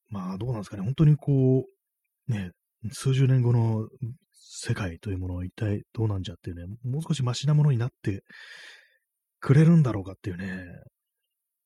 [0.09, 1.65] まあどうなんですかね、本当にこ
[2.27, 2.51] う、ね、
[2.91, 3.87] 数十年後の
[4.33, 8.23] 世界というものは一体どうなんじゃっていうね、もう少しマシなものになって
[9.39, 10.63] くれるんだろうかっていうね、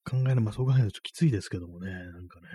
[0.04, 2.48] 考える、まあそう考えるときついですけどもね、なんかね、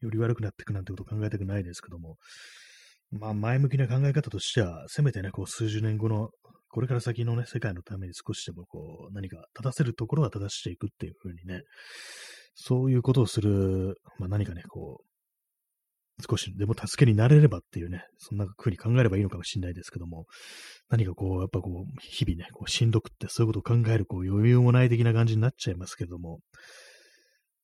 [0.00, 2.16] より悪くなっていくなんてこと考えたくないですけども、
[3.10, 6.30] まあ前向きな考え方としては、せめてね、こう数十年後の、
[6.70, 11.62] これから先のね、世界のために少しでもこう、何か正せるところは正していくっていう風にね、
[12.54, 15.07] そういうことをする、まあ何かね、こう、
[16.28, 20.26] 少しでも助けになれればっていうね、そんな風に考えればいいのかもしれないですけども、
[20.88, 26.40] 何かこう、やっぱこう、日々ね、こうしんどくってそういうことを考える、こう、余裕もない的な感じになっちゃいますけども、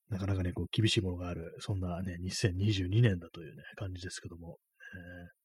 [0.09, 4.57] なかなかね、こう、厳しいものがある、そんなね、2022年だというね、感じですけども、
[4.95, 5.44] えー、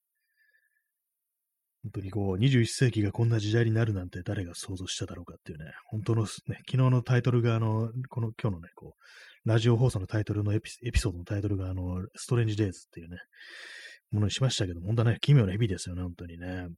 [1.92, 6.29] 本当にこう、21世紀がこんな時代になるなんて誰が想像しただろうかっていうね、本当のね、
[6.68, 13.16] 昨日のタイトルがあの、この今日のね、こう、ラジオ放送のタイトルのエピソードのタイトルが、あの、ストレンジデイズっていうね、
[14.12, 16.68] ものにしましたけど、本当はね、奇妙な日々ですよね、本当にね。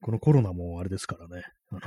[0.00, 1.80] このコロナもあれですからね、あの、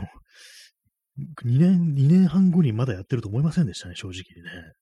[1.44, 4.74] 2年、2年半後にまだやってると思いませんでしたね、正直にね。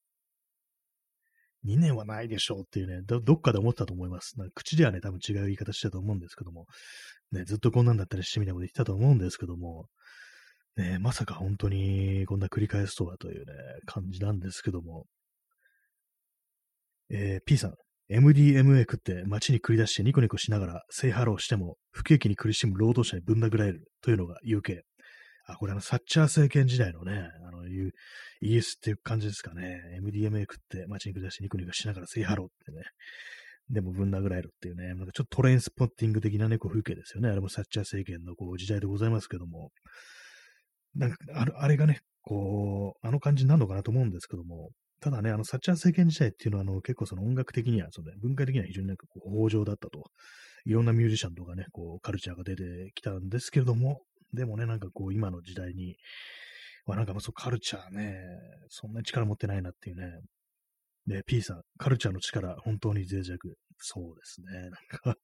[1.65, 4.37] 2年はないでしょうっていうね、どどっかで思ったと思います。
[4.37, 6.65] なんか口ではね、多分違う言い方してたと思うんですけども、
[7.31, 9.85] ね、ずっとこんなんだったりしてみたいなこと言ったと思うんですけども、
[10.75, 13.53] ね、まさか本当にこんな繰り返すとはというね、
[13.85, 15.05] 感じなんですけども。
[17.09, 17.75] えー、P さん、
[18.09, 24.81] MDMA 食って街に繰り出してニコニコしながら say hello しても不景気に苦しむ労働者にぶん殴られるというのが UK。
[25.45, 27.91] あ、これあの、サッチャー政権時代のね、あの、いう、
[28.41, 29.81] イギリスっていう感じですかね。
[30.01, 32.83] MDMA 食って街に繰り出してニコニコしながら say hello ってね。
[33.69, 37.29] でもぶん殴られるっていうね、なんかちょっとトレインスポッティング的なね、こう風景ですよね。
[37.29, 39.71] あれもサッチャー政権のこう時代でございますけども。
[40.95, 50.03] なんかあれ、あれがね、こう、あの感じになるのかなと思うんですけども、ただね、あの、サッチャー政権時代っていうのは、あの、結構その音楽的には、その、ね、文化的には非常になんかこう、豊穣だったと。
[50.65, 52.63] いろんなミュージシャンとかね、こう、カルチャーが出て
[52.95, 54.01] きたんですけれども、
[54.33, 55.97] でもね、なんかこう、今の時代に、
[56.85, 58.17] まあなんかもうそう、カルチャーね、
[58.69, 60.19] そんなに力持ってないなっていうね。
[61.07, 63.55] で、P さん、カルチャーの力、本当に脆弱。
[63.77, 65.17] そうですね、なんか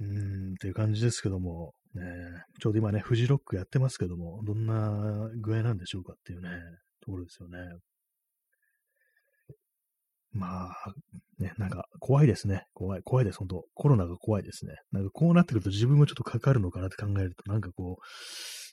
[0.00, 2.02] うーん、っていう感じですけども、ね、
[2.60, 6.50] ちょうど今ね、フジロックやってますけども、どんな具合なんでしょうかっていうね、
[7.00, 7.58] ところですよね。
[10.34, 10.92] まあ、
[11.38, 12.64] ね、なんか怖いですね。
[12.74, 14.74] 怖い、怖いです、本当コロナが怖いですね。
[14.90, 17.98] なんかこうなってくると自分もちょっとかかるのかなって考えると、なんかこ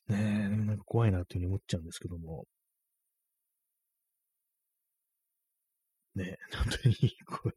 [0.10, 2.46] う、ねなんか怖いなっていうふうに思っちゃうんですけども。
[6.16, 6.96] ね本当に、
[7.26, 7.52] こう、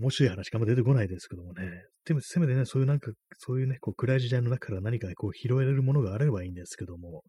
[0.00, 1.84] 面白い話があんま出てこないですけどもね。
[2.04, 7.22] でも、せめてね、そういうなんか、そういうね、こう暗い時代の中から何かこう拾えれるものがあればいいんですけども、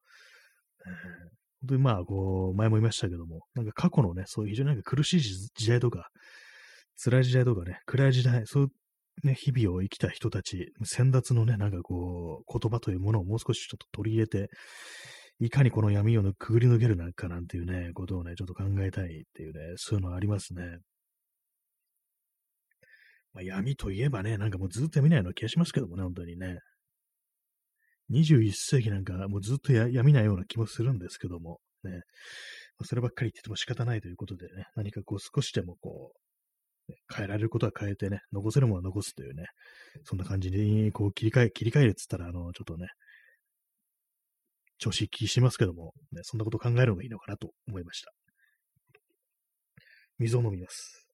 [0.85, 6.09] えー、本当にまあ、こう、前も言いましたけども、なんか過去のね、そういう非常になんか苦しい時代とか、
[7.03, 8.67] 辛い時代とかね、暗い時代、そうい
[9.23, 14.49] うね、日々を生きた人たち、先達のね、なんかこう、言葉というものをもう少しちょっと取り入れて、
[15.39, 20.77] いかにこの闇をくぐり抜けるのかなんていうね、ことをね、ちょっと考えたいっていうね、そういうのありますね。
[23.33, 26.59] まあ、闇といえばね、なんかもうずっと闇ないような気がしますけどもね、本当にね。
[28.09, 31.91] 21世紀なんかもうずっとや闇なような気もするんですけども、ね。
[32.77, 36.11] まあ、そればっかり言ってても仕方ないということでね、何かこう少しでもこ
[36.87, 39.45] う、ね、変えられることは変えてね、残せるものは残すというね、
[40.03, 42.87] そんな感じにこう切り替え、切り替えるっつったら、あの、ちょっとね、
[44.77, 48.11] 調子気しますけども、ね、そんなこと考えるのがいいのかなと思いました。
[50.19, 51.04] 水を飲みます。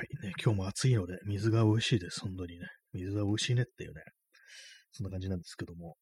[0.00, 2.64] はいね、今日も暑いので、水が美味しいです、本当にね。
[2.94, 4.00] 水は美味しいねっていうね、
[4.92, 5.96] そんな感じなんですけども。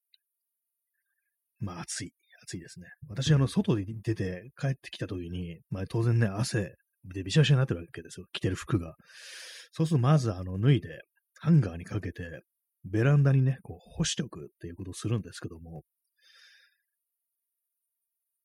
[1.58, 2.12] まあ暑い、
[2.44, 2.86] 暑いですね。
[3.08, 8.26] 私、あの、外で出て帰ってきた時に、まあ当然ね、汗でびしゃびしゃになってるわけですよ。
[8.32, 8.94] 着てる服が。
[9.72, 11.00] そうすると、まず、あの、脱いで、
[11.40, 12.22] ハンガーにかけて、
[12.84, 15.82] ベランダにね、こう、干しておくっていうことをするんですけども、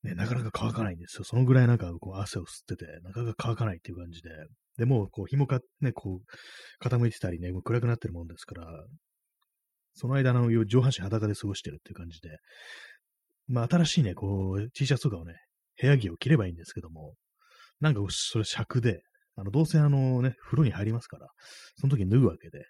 [0.01, 1.23] ね、なかなか乾かないんですよ。
[1.23, 4.29] そのぐらいなんかこう汗を吸ってて、なかなか乾かないっていう感じで、
[4.77, 8.85] で、も、こう、紐か、ね、こう、傾いてたりね、もう暗くなってるもんですから、
[9.93, 12.37] その間の上半身裸で過ごしてるっていう感じで、
[13.47, 15.35] まあ、新しいね、こう、T シャツとかをね、
[15.79, 17.13] 部屋着を着ればいいんですけども、
[17.79, 19.01] なんかそれ尺で、
[19.35, 21.27] あの、どうせあのね、風呂に入りますから、
[21.77, 22.65] その時脱ぐわけで、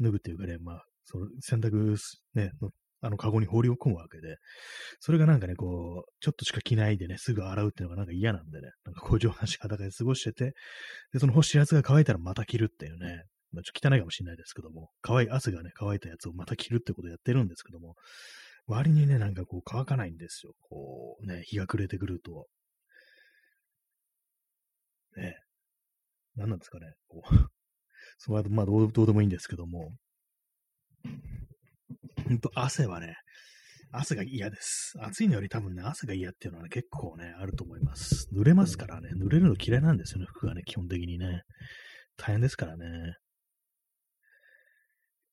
[0.00, 1.96] 脱ぐっていうかね、まあ、その洗濯
[2.34, 2.70] ね、の
[3.02, 4.36] あの、カゴに放り込むわけで、
[5.00, 10.54] それがなんかね、こう、ちょっとしか着ないでね、すぐ洗うっていうのがなんか嫌なんでね、なんかこう上半身裸で過ごしてて、
[11.12, 17.96] で、その干しやつが乾いたらまた着るっていうね、まあ、ちょっと汚いかもしれないですけども、乾い、汗がね、乾いたやつをまた着るってことをやってるんですけども、
[18.66, 20.52] 割にね、なんかこう乾かないんですよ。
[20.60, 22.46] こう、ね、日が暮れてくると。
[25.16, 25.36] ね、
[26.36, 27.28] 何なんですかね、こう、
[28.18, 29.92] そのまあどう、どうでもいいんですけども、
[32.32, 33.14] ほんと汗はね、
[33.92, 34.94] 汗が嫌です。
[35.00, 38.28] 暑いのより多分ね、汗が嫌っていうのは、ね、結構ね、あると思います。
[38.34, 41.42] 濡れますからね、濡れるの嫌いなんですよね、服がね、基本的にね。
[42.16, 43.16] 大変ですからね。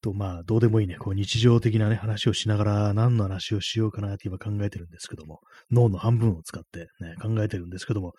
[0.02, 5.40] と、まあ、どうでもいいね、こう日常的なね、話をしながら何の話をしようかなって今考えてるんですけども、
[5.72, 8.14] 脳の半分を使ってね、考えてるんですけども、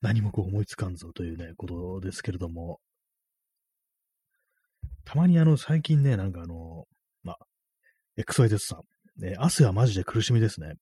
[0.00, 2.80] 何もこう思いつかんぞというね、ことですけれども、
[5.04, 6.84] たまにあの、最近ね、なんかあの、
[7.22, 7.38] まあ、
[8.18, 10.74] XYZ さん、ね、汗はマジで苦しみですね。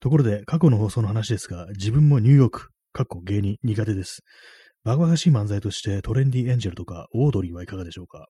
[0.00, 4.20] ところで、過去の放送の話ですが、自分もニューヨーク、過去芸人苦手です。
[4.84, 8.26] バカバカしい漫才としてトレンディエンジェルとかオードリーはいかがでしょうか？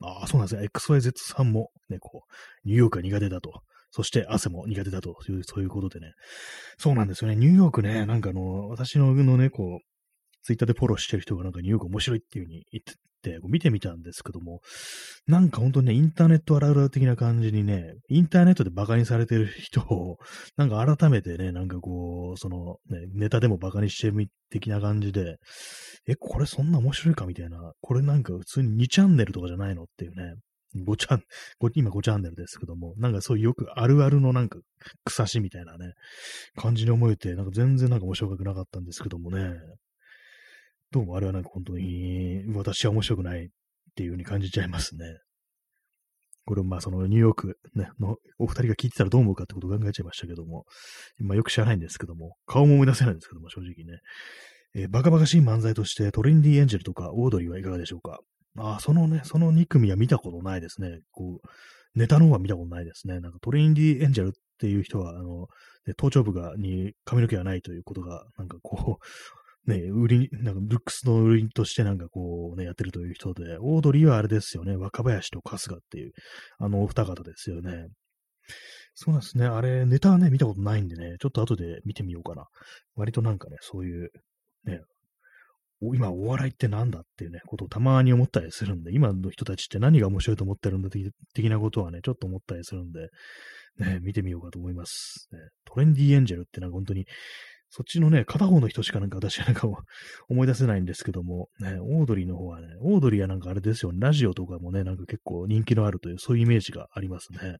[0.00, 0.68] ああ、そうなんですね。
[0.72, 3.62] XYZ さんもね、こう、ニューヨークが苦手だと。
[3.90, 6.12] そして汗も苦手だという、そういうことでね。
[6.76, 7.36] そうなんですよね。
[7.36, 9.80] ニューヨークね、なんかあの、私ののね、こう、
[10.42, 14.60] ツイッターでフォローしてる人がなんかニューヨーク面白いっていう風に言ってて、見てみたんですけども、
[15.26, 20.18] なんか本当にね、インターネットあるある的な感じにね、インターネットでバカにされてる人を、
[20.56, 25.36] なんか改めてね、なんかこう、その、ね、ネタでもバカにしてみ的な感じで、
[26.06, 30.34] え、これそんな面白いかみたいな、これなんか普通に2チャンネルとかじゃないのっていうね、
[30.76, 31.22] 5チャン、
[31.74, 34.58] 今5チャンネルですけども、なんかそういうよくあるあるのなんか
[35.04, 35.92] 草しみたいなね、
[36.56, 39.54] 感じに思えて、なんか全然なんか面白くなかったんですけどもね、
[40.90, 43.48] どうもあれはなんか本当に私は面白くないっ
[43.94, 45.04] ていう風に感じちゃいますね。
[46.46, 50.64] これまあそのニューヨーク、ね、のお二人が聞いてたらどう思うかってことを考えちゃいましたけども、
[51.20, 54.00] 今よく知らないんですけども、顔も思い出せないんですけども、正直ね。
[54.74, 58.20] えー、バカバカしい漫才としてトレンディエンジェルとかオードリーはいかがでしょうか？
[58.56, 61.00] ああ、そのね、その2組は見たことないですね。
[61.10, 63.20] こう、ネタの方は見たことないですね。
[63.20, 65.48] なんかトレンディエンジェルっていう人は、あの、
[65.96, 69.04] 頭頂部がに髪の毛がないということが、なんかこう、
[69.68, 76.12] ね、売り、なんか、ルックスの売りとしてなんかこうね、やってるという人で、オードリーはあれですよね、若林と春日っていう、
[76.58, 77.88] あのお二方ですよね。
[78.94, 79.44] そうなんですね。
[79.44, 82.46] あれ、ネタはね、見たことないんでね、ちょっと後で見てみようかな。
[82.96, 84.10] 割となんかね、そういう、
[84.64, 84.80] ね、
[85.80, 90.88] 今お笑いってなんだっていうね、ことをたまに思ったりするんで、今の人たちって何が面白いと思ってるんだ
[91.34, 93.10] 的なことはね、ちょっと思ったりするんで、
[93.78, 95.28] ね、見てみようかと思います。
[95.30, 97.06] ね、トレンディエンジェルってなんか本当に
[97.70, 99.68] そっちのね、片方の人しかなんか私はなんか
[100.28, 107.58] 思い出せないんですけども、ね、オードリーの方はね、オードリーはなんかあれですよね、ラジオとかもね、なんか結構人気のあるという、そういうイメージがありますね。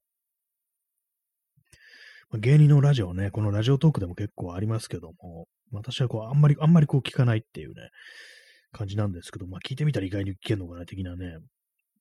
[2.30, 7.90] まあ、芸人のラジオね、このラジオトークでも結構ありますけども、私はこう、あんまり、あんまりこう聞かないっていうね、
[8.72, 11.38] 感じなんですけど、まあ聞いてみたら意外に聞けんのかな、的なね。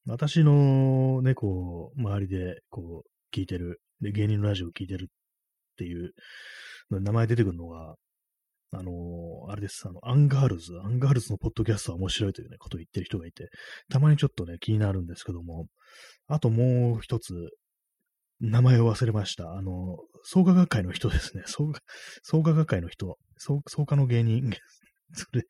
[0.06, 5.10] 私のね、こう、周りで、こう、聞いてる、で、芸人のラジオを聞いてる
[5.78, 6.13] っていう
[6.90, 7.96] 名前出てくるのが、
[8.72, 13.48] あのー、あれです、あの、アンガールズ、アンガールズのポッドキャストは面白いというね、ことを言ってる人がいて、
[13.90, 15.68] たまにちょっとね、気になるんですけども、
[16.28, 17.34] あともう一つ、
[18.40, 19.54] 名前を忘れました。
[19.54, 21.44] あの、創価学会の人ですね。
[21.48, 21.82] 創価、
[22.24, 24.52] 創価学会の人、創価の芸人、
[25.13, 25.44] それ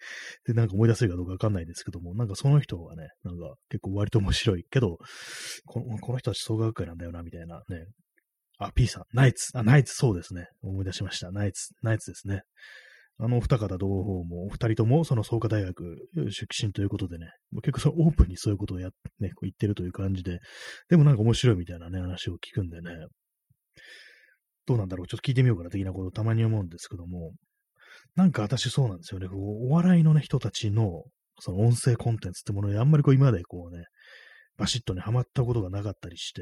[0.46, 4.64] でなんか思い出せるかどうかわかんないですけども、なんかその人がね、なんか結構割と面白い。
[4.70, 4.98] けど、
[5.66, 7.86] このこの人たち創価学会なんだよな、みたいなね、
[8.58, 9.56] あ、P さん、ナイツ。
[9.58, 10.48] あ、ナイツ、そうですね。
[10.62, 11.32] 思い出しました。
[11.32, 12.42] ナイツ、ナイツですね。
[13.20, 17.32] あのお二方同胞も、お二人ともその創価大学出身ということでね、
[17.64, 18.90] 結構そのオープンにそういうことをや、
[19.20, 20.40] ね、こう言ってるという感じで、
[20.90, 22.92] でもなんか面白いみたいなね、話を聞くんでね、
[24.68, 27.34] どうなんだろう、ちょっと聞いてみようかな的なことをたまに思うんですけども、
[28.16, 31.04] なんか私そうなんですよね、お笑いのね、人たちの、
[31.40, 33.86] その音声コンテンツってものにあんまりこう今までこうね、
[34.58, 36.42] バシッとね、ハマったことがなかったりして、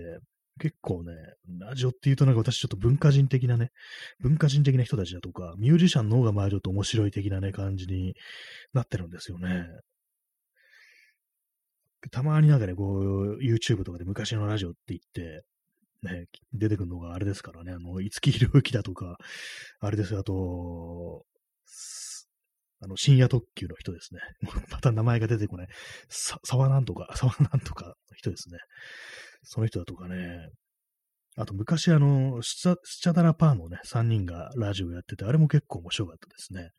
[0.59, 1.13] 結構ね、
[1.59, 3.71] ラジオっていうとなんか私ちょっと文化人的なね、
[4.19, 8.15] 文化人的な人たちだとか、ミュージシャンの方がまあちょっと面白い的なね、感じに
[8.73, 9.65] なってるんですよね。
[12.11, 15.43] たまになんかね、こう、YouTube とかで昔のラジオって言って、
[16.03, 19.17] ね、出てくるのがあれですからね、あの、五木ひろゆきだとか、
[19.79, 21.25] あれですよ、あと、
[22.81, 24.19] あの、深夜特急の人ですね。
[24.69, 25.67] また名前が出てこない。
[26.09, 28.59] さ、沢なんとか、沢なんとかの人ですね。
[29.45, 30.49] その人だとかね。
[31.37, 36.69] あと昔あの、スチャダラパーのね、3人がラジオやってて、あれも結構面白かったですね。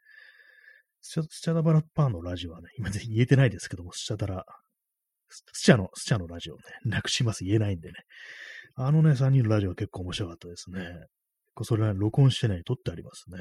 [1.02, 4.44] スチャダバラパーのラジオはね、今言えてないですけども、スチャダラ、
[5.28, 7.94] スチャの、スチャのラジオね、なくします、言えないんでね。
[8.74, 10.80] あのね、3人のラジオは結構面白かったですね。
[11.62, 13.38] それは録音してない、撮ってありますね。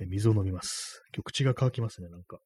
[0.00, 1.02] え水を飲みます。
[1.14, 2.38] 今日口が乾きますね、なんか。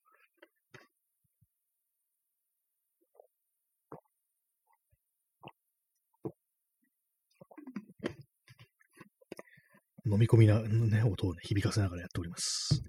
[10.11, 12.83] 飲み込みな、ね、音を、ね、響かせながらやっております。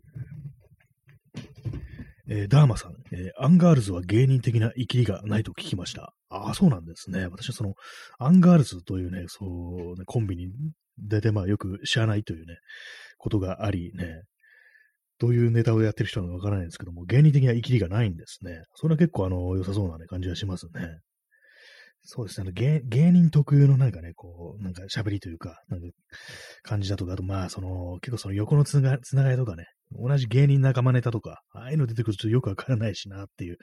[2.29, 6.13] えー、ダーマさん、えー、アンガールズは芸人的なイキリがないと聞きました。
[6.29, 7.27] ああ、そうなんですね。
[7.27, 7.73] 私はその、
[8.19, 10.49] アンガールズというね、そう、ね、コンビに
[10.97, 12.57] 出て、まあよく知らないというね、
[13.17, 14.23] ことがありね、
[15.19, 18.61] どういうネタをやってる人なのかわからないんですけども、芸人的なイキリがないんですね。
[18.75, 20.99] それは結構あの、良さそうな、ね、感じがしますね。
[22.09, 22.51] そうですね。
[22.53, 25.87] 芸芸人特有のなんかね、こう、なんか喋りというか、なんか
[26.63, 33.57] 感じだとか、あとまあ、その、結構その横のつなつながりとかね、同じ芸人仲間ネタとか、ああいうの出てくるとよくわからないしなっていう、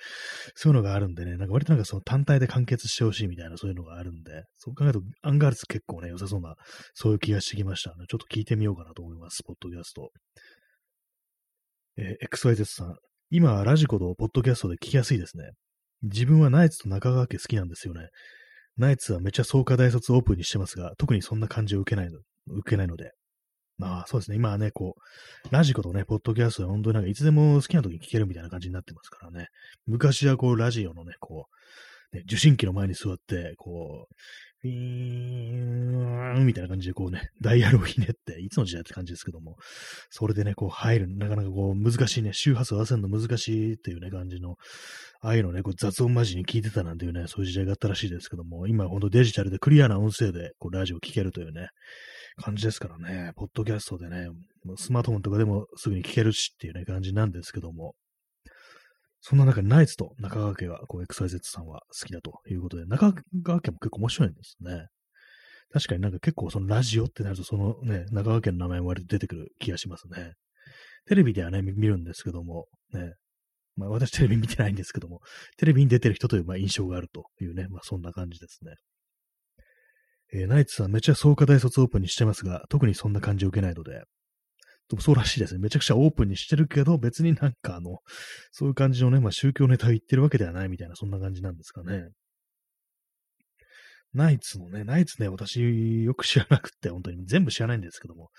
[0.56, 6.54] そういうのがあるんでね、なんか割となんかその単体で完結してほしいみたいなそういうのがあるんで、そう考えるとアンガールズ結構ね、良さそうな、
[6.92, 8.04] そういう気がしてきましたね。
[8.10, 10.10] ちょっと聞いてみようかなと思います、ポッドキャスト。
[11.96, 12.96] えー、XYZ さん。
[13.30, 15.52] 今はラジコとポッドキャストで聞きやすいですね。
[16.04, 18.08] 自分はナイツと中川家好きなんですよね。
[18.76, 23.12] ナイツはめっちゃ創価大卒オープンにしてますが、特にそんな感じを受けないの、受けないので。
[23.76, 29.48] まあそうですね、今はね、こう、ラジコとね、ポッドキャストは本当になんかいつでも好きな時に聞けるみたいな感じになってますからね。
[29.86, 31.46] 昔はこう、ラジオのね、こ
[32.12, 34.14] う、ね、受信機の前に座って、こう、
[34.64, 39.56] ピーンみたいな感じでこうね、 ダイヤルをひねって、いつの時代って感じですけども、
[40.08, 44.56] それでね、こう入る、なかなかこう難しいね、周波数合わせるの難しいっていうね、感じの、
[45.20, 51.68] ああいうのね、こう雑音マジに聞いてたなんていうね、そういう時代があったらしいですけども、今ほんとデジタルでクリアな音声でこうラジオ聞けるというね、
[52.36, 54.28] 感じですからね、ポッドキャストでね、
[54.76, 57.94] スマートフォンとかでもすぐに聞けるしっていうね、感じなんですけども、
[59.26, 64.88] そんな中、ナイツと中川家が、こう、XYZ さんは好きだということで、中川家も結構面白いんですね。
[65.72, 70.34] 確かになんか結構そのラジオってなると、そのね、中川家の名前も割と出てくる気がしますね。
[71.06, 73.14] テレビではね、見るんですけども、ね。
[73.76, 75.20] まあ私テレビ見てないんですけども、
[75.56, 78.74] テレビに出てる人というまあ印象があるというね、まあそんな感じですね。
[80.34, 84.02] えー、ナイツさんめっちゃ創価大卒オープンにしてますが、特にそんな感じを受けないので、
[84.88, 85.60] でもそうらしいですね。
[85.60, 87.98] めちゃくちゃオープンにしてるけど、別になんかあの、
[88.52, 92.08] そういう感じのね、まあ宗教ネタを言ってるわけではないみたいな、そんな感じなんですかね。
[94.12, 98.30] ナイツのね、ナイツね、私よく知らなくて、本当に全部知らないんですけども、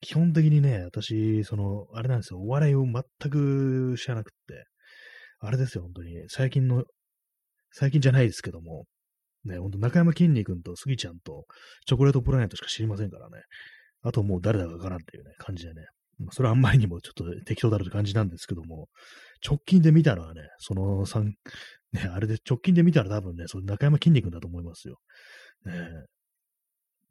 [0.00, 4.36] 基本的にね、私、その、あれなんですよ、お笑いを全く知らなくて、
[5.40, 6.84] あれですよ、本当に、最近の、
[7.72, 8.84] 最近じゃないですけども、
[9.44, 11.46] ね、ほんと中山きんに君とスギちゃんと
[11.86, 13.42] チョコレートプラネットしか知りませんからね。
[14.06, 15.82] あともう誰だかわからんっていうね、感じでね。
[16.30, 18.88] それはあんまりにもちょっと適当だろうって感じなんですけども、
[19.46, 24.96] 直近で見たのはね、その3、ね、あれで直近で見たら多分ね、その中山筋肉だと思いますよ。
[25.64, 25.72] ね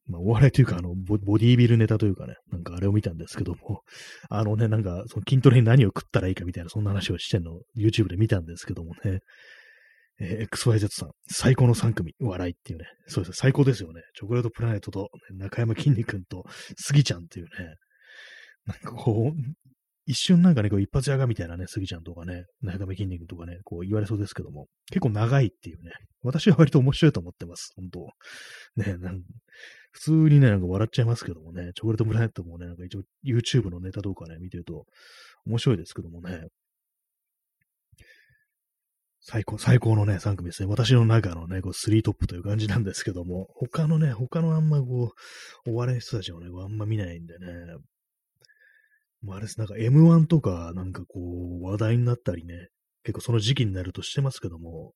[0.07, 3.81] まあ、お笑いというか、あのボ、ボディービルネタというかね、なんかあれを見たんですけども、
[4.29, 9.19] あのね、なんか、その筋トレに何を食ったらいいかみたいな、そんな話をしてんの YouTube で見たんですけどもね、
[10.19, 12.85] えー、XYZ さん、最高の3組、笑いっていうね。
[13.07, 14.01] そうです最高ですよね。
[14.17, 16.45] チョコレートプラネットと、中山きんに君と、
[16.77, 17.75] スギちゃんっていうね。
[18.65, 19.53] なんかこう、
[20.07, 25.91] 一瞬なんかね、こう一発屋がみたいなね、スギちゃんとかね、中山きんに君とかね、こう言われそうですけども、結構長いっていうね。
[26.21, 27.99] 私は割と面白いと思ってます、本当
[28.75, 29.21] ね、なん
[29.91, 34.85] 普通にね、なんか笑っちゃいますけどもね、チョコレートプラネットもね、なんか一応 YouTube のネタとかね、見てると
[35.45, 36.47] 面白いですけどもね。
[39.27, 40.69] 最高、最高のね、3組ですね。
[40.69, 45.13] 私の中のね、こう、3トップという感じなんですけども、他のね、他のあんまこ
[45.65, 47.47] う、お笑い人たちをね、あんま見ないんでね、
[49.23, 52.67] もうあれです、なんか M1 とか、なんかこう、話題になったりね、
[53.03, 54.93] 結構その時期になるとしてますけども、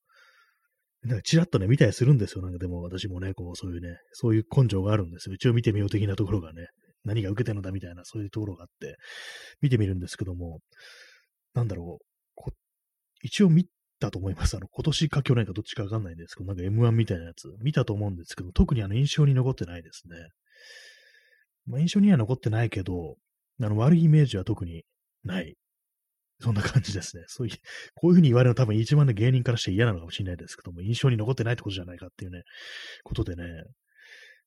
[1.01, 2.43] なんかチラッとね、見たりするんですよ。
[2.43, 5.34] なんかでも私もね、こう、そういうね、そういう根性があるんですよ。
[5.34, 6.67] 一応見てみよう的なところがね、
[7.03, 8.97] 何が受けてるのだみたいな、そういうところがあって、
[9.59, 10.59] 見てみるんですけども、
[11.55, 12.05] なんだろう、
[13.21, 13.65] 一応見
[14.00, 14.58] たと思います。
[14.58, 20.16] あの、今年か去年かどっちかわかんないんですけど、なんか M1 みたいなやつ、見たと思うんですけど、特にあの印象に残ってないですね。
[21.68, 23.16] まあ、印象には残ってないけど、
[23.62, 24.84] あの、悪いイメージは特に
[25.24, 25.56] ない。
[26.41, 27.24] そんな感じですね。
[27.28, 27.58] そういう、
[27.95, 32.43] こういうふうに言われるの多分一番ね、芸人からして嫌なのかもしれないですけども、印象に残ってないってことじゃないかっていうね、
[33.04, 33.43] ことでね。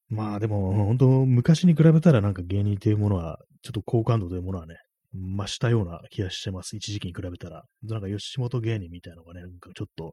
[0.09, 4.77] まあでも、本当昔に比べたらなんか芸人っていうものは、ちょっと好感度というものはね、
[5.15, 6.77] 増したような気がしてます。
[6.77, 7.65] 一時期に比べたら。
[7.83, 10.13] なんか吉本芸人みたいなのがね、なんかちょっと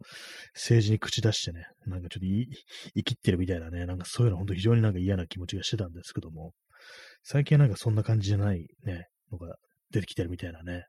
[0.53, 2.25] 政治に口出してね、なんかちょっと
[2.95, 6.53] 生きってるみたいなね、なんかそういうの本当非常になんか嫌な気持ちがしてたんですけども、
[7.23, 9.55] 最近はなんかそんな感じじゃないね、のが
[9.91, 10.85] 出てきてるみたいなね、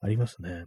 [0.00, 0.64] ありますね。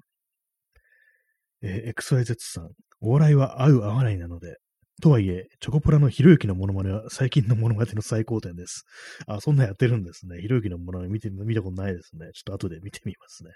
[1.61, 2.69] えー、XYZ さん、
[3.01, 4.57] お笑いは合う合わないなので、
[5.01, 8.85] とはいえ、チョコプラのひろゆきのモノマネは最近のモノマネの最高点です。
[9.27, 10.41] あ、そんなやってるんですね。
[10.41, 12.31] ひろゆきのモノマネ見て、見たことないですね。
[12.33, 13.51] ちょっと後で見てみますね。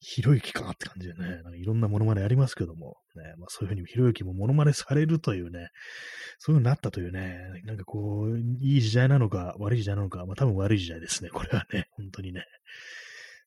[0.00, 5.70] ひろゆきかって感じでね、なんかいろんなモノマネありますけども、ね、まあそういうふうにひろゆきもモノマネされるというね、
[6.38, 12.44] そういう風になったというね、なんかこう、いい時代なのか悪い時代なのか、まあ多分悪い時代ですね、これはね、本当にね。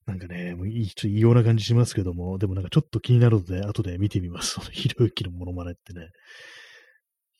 [0.07, 4.59] なんかね、もういい、ちょっと異様な感じしますけども、でもなんかちょっと気になるので、後で見てみます。
[4.71, 6.09] ひろゆきのモノマネってね。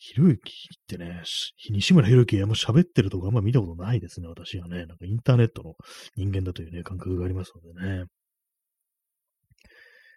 [0.04, 1.22] ひろゆきってね、
[1.70, 4.88] 西村ひろゆきあんま喋ってるとこあんま見たことないですね、私はね。
[4.88, 5.76] なんかインターネットの
[6.16, 8.06] 人間だというね、感覚がありますのでね。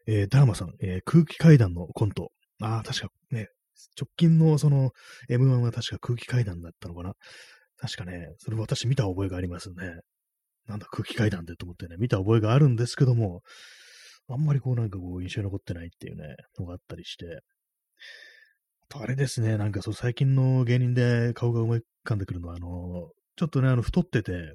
[0.07, 2.31] えー、ダーマさん、えー、空気階段のコント。
[2.63, 3.49] ああ、確かね、
[4.01, 4.93] 直近のその
[5.29, 7.13] M1 は確か空気階段だったのかな。
[7.77, 10.01] 確かね、それ私見た覚えがありますね。
[10.67, 13.43] なんだ空気階段でと思ってね、見た覚えがあるんですけども、
[14.29, 17.43] あんまりこうなんかこう印象に残ってないっていうね、のがあったりして。
[18.95, 24.55] あとあれですね、なんかそう最近の芸人で顔が思い浮かんでくるのは、あの、ちょっとね、あの太ってて、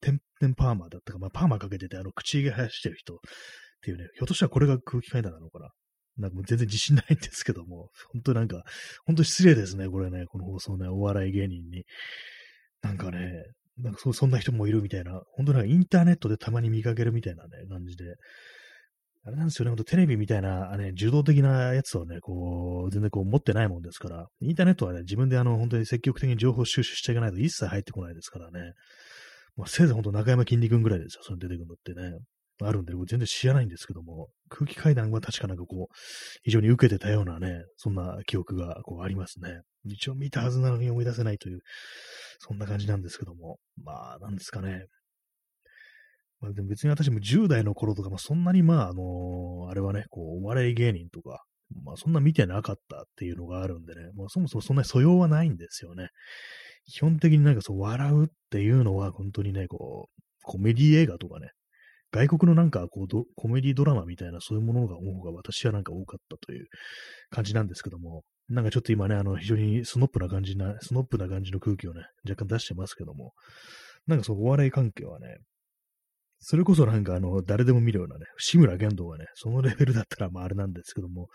[0.00, 3.18] 天然パーマだったか、まあパーマかけてて、あの口毛生やしてる人っ
[3.82, 5.70] ていうね、ひょっとしたらこれが空気階段なのかな。
[6.18, 8.62] なんかもう全然自信ないんですけども、本当なんか、
[9.06, 11.84] 本当失礼ですね、これね、この放送ね、お笑い芸人に。
[12.82, 13.18] なんかね、
[13.78, 18.04] なんかそそんな人もいるみたいな、本当なんかインターネットでたまに見かけるみたいなね、感じで、
[19.22, 28.72] あれなんですよね、ほんとテレビみたいな、ね、受動的なやつをね、こう、全然こう持ってないもんですから、インターネットはね、自分であの、本当に積極的に情報収集していかないと一切入ってこないですからね。
[29.56, 32.18] まあ、せいぜいほんと中山筋肉ぐらいですよ、それ出てくるのってね。
[32.62, 35.94] あるんで、全然知らないんですけども、空気階段は確かなんかこう、
[36.42, 39.60] 非常に受けてたようなね、そんな記憶がこうありますね。
[39.84, 41.60] 一応見たはずなのに思い出せないという、
[42.38, 43.58] そんな感じなんですけども。
[43.82, 44.86] まあ、なんですかね。
[46.40, 51.44] まあ、でも別に私も10代の頃とか、まあ、そんなにまあ、あのー、あれはね、こう、お笑い芸人とか、
[51.84, 56.08] まあ、そんな見てなかったっていうのがあるんでね、まあ、そもそもそんなに素養はないんですよね。
[56.86, 61.50] 基本的になんかそう、笑うっていうのは、本当にね、こう、コメディ映画とかね、
[62.12, 66.66] 外国のなんかこうコメディドラマみたいなそういうものが方が私はなんか多かったという
[67.30, 73.32] 感じなんですけども、なんかちょっと今ね、あの、非常にスノップな感じな、スノップな感じの空気をね、若干出してますけども、
[74.08, 75.36] なんかそう、お笑い関係はね、
[76.42, 81.28] それこそなんかあの、誰でも見るようなね、志村けんとがね、そのレベルだったらまああれなんですけども、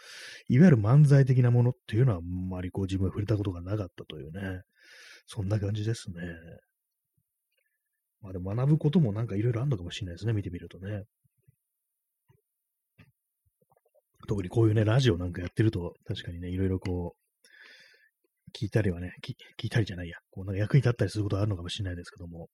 [0.50, 4.62] いわゆる漫才的なものっていうのはあんまりこう自分は触れたことがなかったというね、
[5.28, 6.16] そんな感じですね。
[8.22, 11.04] まあでも学ぶこともなんかいろいろあるのかもしれないですね、見てみるとね。
[14.28, 17.25] 特にこういうね、ラジオなんかやってると、確かにね、いろいろこう、
[18.56, 19.34] 聞いたりはね、聞
[19.68, 22.48] いたりじゃないや、こうなんか役に立ったりすることはあるのかもしれないですけども、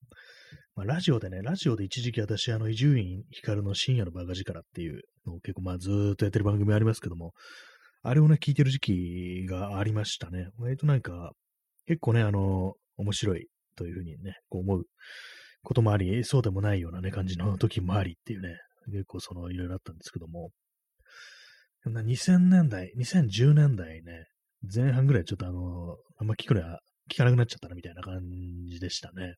[0.74, 7.32] まあ、ラジオでね、ラジオで一時期私、あの、伊集院光の深夜のバカ力っていうのを結構まあずっとやってる番組ありますけども、
[8.02, 10.48] あれをね、聞いてる時期がありましたね。
[10.58, 11.32] 割となんか、
[11.86, 13.46] 結構ね、あの、面白い
[13.76, 14.84] というふうにね、こう思う
[15.62, 20.50] こともあり、そうでもないようなね、感じの時もありっていうね、結構その、いろいろあったんですけども、
[21.86, 24.26] 2000年代、2010年代ね、
[24.62, 28.20] 前半ぐらいちょっとあの、あんま聞くのは聞かなくなっちゃったなみたいな感
[28.68, 29.34] じでしたね。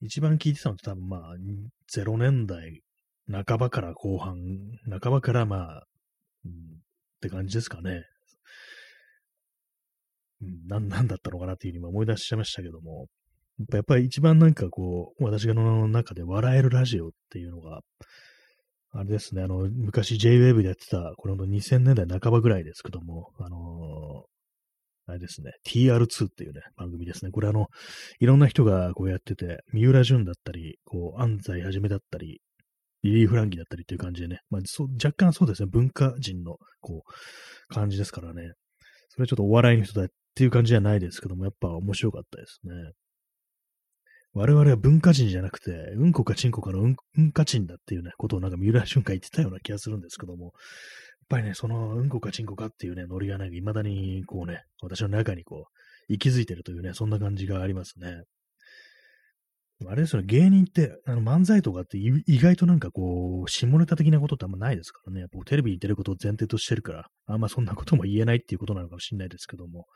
[0.00, 1.20] 一番聞いてたのって多分まあ、
[1.94, 2.82] 0年代
[3.30, 4.36] 半ばから後半、
[5.00, 5.86] 半ばからまあ、
[6.44, 6.54] うん、っ
[7.22, 8.04] て感じですかね。
[10.42, 13.06] うん、なん、なんだったのかなっていうふうに思い出しちゃいましたけども、
[13.72, 17.80] やっぱり一番なんかこう、私の中で笑えるラジオっていうのが、
[18.96, 27.32] あれですね、あの、昔 JWAVE でやってた、これの2000年代半ばぐらいですけども、あのー、あれですね、TR2 っていうね、番組ですね。
[27.32, 27.66] これあの、
[28.20, 32.40] いろんな人がこうやってて、三浦淳だったり、こう、安西はじめだったり、
[33.02, 38.52] リリー・フランキーだったりっていう感じでね、まあ、そ若干そうですね、文化人の、こう、感じですからね。
[39.08, 42.72] それはちょっとお笑いの人だっていう感じじゃないですけども、やっぱ面白かったですね。
[44.34, 50.52] 我々は文化人じゃなくて、うんこかちんこかのうんうんかちんだっていうね、ことをなんか三浦俊が言ってたような気がするんですけども、やっ
[51.28, 58.24] ぱりね、そのうんこかちんこかっていうね、ノリがなんか未だにこうね、私の中にこう、息づいてるというね、そんな感じがありますね。
[59.86, 65.20] あれですよね、芸人って、あの漫才とかって意外となんかこう、下ネタ的なことってあんまないですからね。
[65.20, 69.86] やっぱテレビに出ることを前提としてるから、あんまそんなことも言えないっていうことなのかもしれないですけども、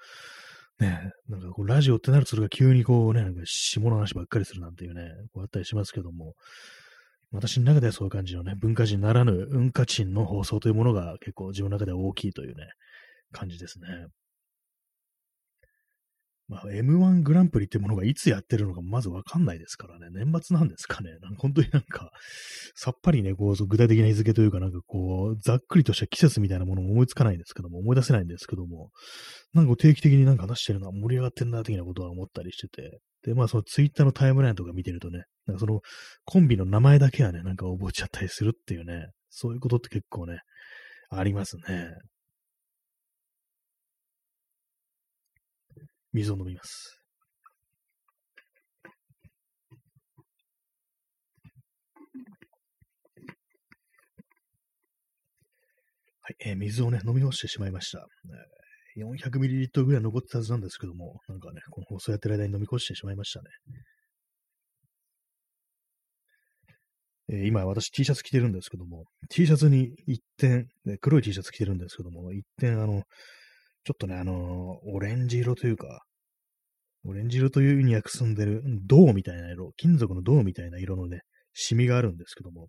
[0.81, 6.35] ね、なんかこう、ラジオってなるとそれが急にこうね、なんか下の話ばっかりするなんていうね、こうあったりしますけども、
[7.31, 12.65] 私の中ではそういう感じのね、文化人ならぬ文化人の放送というものが結構自分の中では大きいというね、
[13.33, 13.89] 感じですね。
[16.49, 20.09] まあ、M1 グランプリってものがいつやってるのかまずわかんないですからね。
[20.11, 21.11] 年末なんですかね。
[21.21, 22.11] なんか本当になんか、
[22.75, 28.91] さっぱりね、こう、具体的な日付というか、なんかこう、ざっくりとした季節みたいなものも思いつかないんですけども、思い出せないんですけども、
[29.53, 35.81] なんか定期的になんか話してるのは盛り上がってんな、的なことは思ったりしてて、で、まあそのツイッターのタイムラインとか見てるとね、なんかその
[36.25, 40.39] コンビの名前だけはね、なんか覚えちゃったりするっていうね、そういうことって結構ね、
[41.11, 41.91] ありますね。
[46.19, 46.99] 水を飲みます。
[56.23, 58.05] はい、えー、水をね、飲み干してしまいました。
[58.97, 63.47] えー、400ml ぐらい残ってたはずなんですけども、なんかね、この放送やってる間に飲み干してしまいましたね。
[67.31, 70.67] えー、今私 T シャツ着てるんですけども、T シャツに一点、
[71.01, 73.05] 黒い T シャツ着てるんですけども、一点あの、
[73.85, 76.03] ちょっとね、あのー、オレンジ色というか、
[77.05, 81.21] オレンジ色という意味にはくすんでる銅みたいな色、金属の銅みたいな色のね、
[81.55, 82.69] シミがあるんですけども、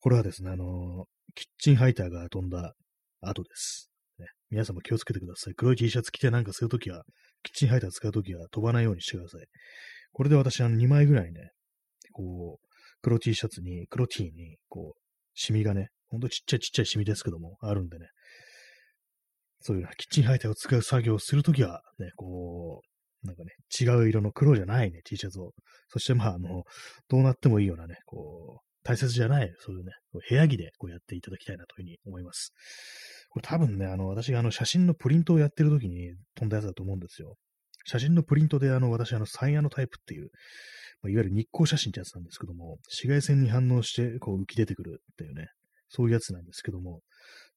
[0.00, 2.74] これはですね、あの、キッチンハイターが飛んだ
[3.20, 3.90] 後です。
[4.18, 5.54] ね、皆さんも気をつけてください。
[5.54, 7.04] 黒い T シャツ着てなんかするときは、
[7.42, 9.46] キッチンハイター使うときは飛ばないようにしてください。
[10.12, 11.50] これで私、あの、2枚ぐらいね、
[12.12, 12.66] こう、
[13.02, 15.00] 黒 T シャツに、黒 T に、こう、
[15.34, 18.08] シミがね、ほんとちっちゃいちっちゃいシミですけども、あるんでね、
[19.60, 22.89] そういうキッチンハイターを使う作業をするときは、ね、こう、
[23.22, 25.52] なんかね、違う色の黒じゃないね、T シャツを。
[25.88, 26.64] そしてまあ、あの、
[27.08, 29.92] どうなってもいいようなね、こう、大切じゃない、そういうね、
[30.28, 32.52] 部屋着でこうやっていただきたいなというふうに思います。
[33.28, 37.36] これ多分ね、あの、私があの、写真のプリントをやってる時に飛んだやつだと思うんですよ。
[37.84, 40.30] 写真のプリントであの、私あの、サイヤのタイプっていう、
[41.02, 45.48] まあ、いわゆる日光写真ってやつなんですけども、紫外線に反応して、こう浮き出てくるっていうね、
[45.88, 47.00] そういうやつなんですけども、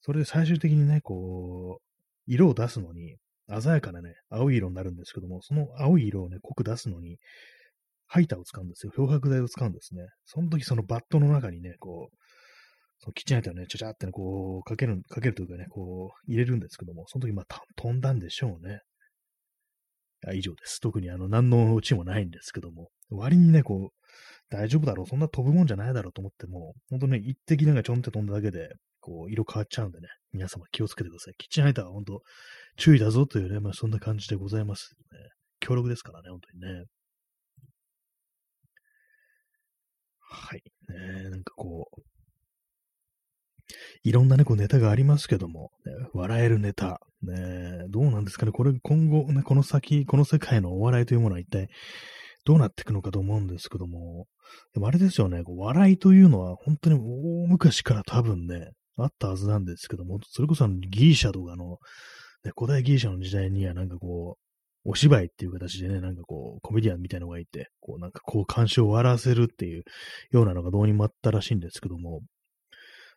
[0.02, 1.84] それで最終的にね、こう、
[2.26, 3.18] 色を出すのに、
[3.50, 7.18] 鮮やかなね、青い色になるんですけども、その青い色をね、濃く出すのに、
[8.08, 8.92] ハイターを使うんですよ。
[8.92, 10.08] 漂白剤を使うんですね。
[10.26, 12.16] その時そのバットの中にね、こう、
[13.00, 18.82] そのキッチンハイターをね、ちゃちゃってね、こう、かける、かけるというかね、こう、入れるんですけども、その時まあ、飛んだんでしょうね。
[20.32, 20.80] 以上です。
[20.80, 24.08] 特にあの、何のうちもないんですけども、割にね、こう、
[24.50, 28.70] 大丈夫だろう、そんな飛ぶもんじゃないだろうと思っても、ほんとね、一滴なんかちょんって飛んだだけで、
[29.02, 31.34] こう、色変わっちゃうんでね、皆様気をつけてください。
[31.38, 32.22] キッチンハイターは本当
[32.78, 35.18] 注意だぞというね、まあそんな感じでございます、ね。
[35.60, 36.86] 強力ですからね、本当にね。
[40.20, 40.64] はい。
[40.90, 42.02] ね、なんかこう、
[44.04, 51.70] いろんなね、こうネタがありますけども、ね、笑えるネタ、ね、どうなんですかね、これ今後、ね、この先、この世界のお笑いというものは一体
[52.46, 54.28] どうなっていくのかと思うんですけども、
[54.74, 61.78] でもあれですよね、こう笑いというのは本当に大昔から多分ね、あったはずなんですけども、それこそギリシャとかの、
[62.44, 64.38] ね、古代ギリシャの時代にはなんかこ
[64.86, 69.84] う、お芝居っていう形でね、なんかこう、コメディアンみたいなのがいて、こうなんかこう、監視を笑わらせるっていう
[70.32, 72.22] ようなのがどうにもあったらしいんですけども、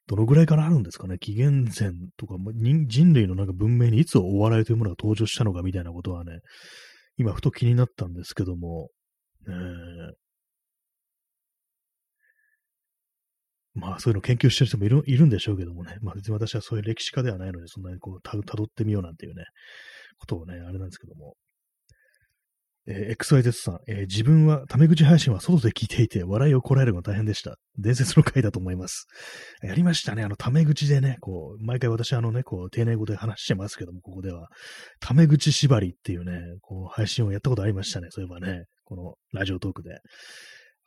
[0.06, 1.18] どのぐらいからあるんですかね？
[1.18, 6.38] 紀元前とか、人類のなんか文明にいつお笑いというものが登場したのかみたいなことはね、
[7.16, 8.90] 今ふと気になったんですけども、
[9.48, 9.50] え。
[9.50, 10.12] ー、
[13.76, 19.44] まあそういうの研究してる人もいるいるんでしょうけどもね、まあ別に私はそういう歴史家ではないので、そんなにこうたどってみようなんていうね、
[20.18, 21.34] ことをね、あれなんですけども、
[22.88, 27.56] えー、XYZ さん、えー、自分はタメ口配信は外で聞いていて笑いをこらえるのが大変でした。
[27.78, 29.06] 伝説の回だと思います。
[29.62, 30.22] やりましたね。
[30.22, 34.48] あの、タメ口でね、こう、毎回私あのね、こう、丁寧語で話してますけども、ここでは、
[35.00, 38.08] タメ口縛りっていうね、こう、配信をやったことありましたね。
[38.10, 39.98] そういえばね、このラジオトークで。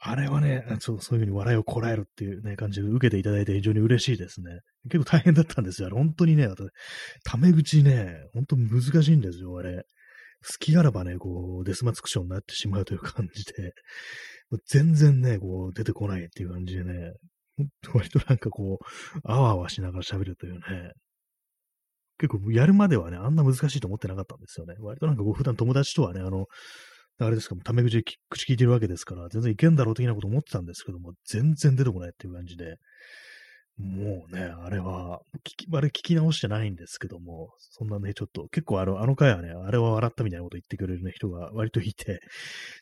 [0.02, 4.60] あれはね、そうそういうふうに笑いをこらえるっていうね、感じで受けていただいて非常に嬉しいですね。
[4.90, 5.90] 結構大変だったんですよ。
[5.92, 6.48] 本当にね、
[7.26, 9.84] タメ口ね、本当難しいんですよ、あれ。
[10.48, 13.74] 好きあらばね、こう、デスマツクションになってしまうという感じで、
[14.68, 17.12] 全然ね、こう、出てこないっていう感じでね、
[17.94, 20.60] 割となんかこう、あわあわしながら喋るというね、
[22.20, 24.76] 結構やるまではね、あんな難しいと思ってなかったんですよね。
[24.80, 26.46] 割となんかこう、普段友達とはね、あの、
[27.20, 32.78] あれですか、タメ口で口聞いてるわけですから、全然いけんだろう的なこと思ってたんですけども、全然出てこないっていう感じで、
[33.78, 42.20] もうね、あれは、聞き、あれ聞き直してないんですけども、そんなね、ちょっと、結構あの、あの回はね、あれは笑ったみたいなこと言ってくれるね、人が割といて、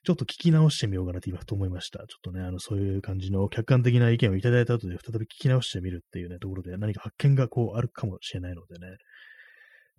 [0.03, 1.99] ちょっと聞き直してみようかなって今ふと思いました。
[1.99, 8.97] ちょっとね、あの、そういう感じの客観的な意見をいただいた後で再び聞き直してみるっていうね、ところで何か発見がこうあるかもしれないのでね、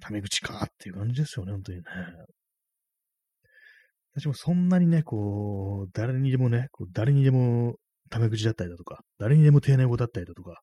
[0.00, 1.84] タメ口かっていう感じですよね、本当にね。
[4.18, 7.76] 私もそんなにね、こう、誰にでもね、こう誰にでも
[8.10, 10.60] タメ口だったりだとか、誰にでも丁寧語だったりだとか、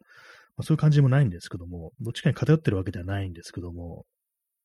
[0.58, 4.06] まあ、そういう感じもないんですけども、どっちかに偏ってるわけではないんですけども、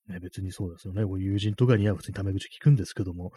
[0.09, 1.05] ね、別にそうですよね。
[1.05, 3.31] こう友人とかには普通にタメ口聞くんですけども、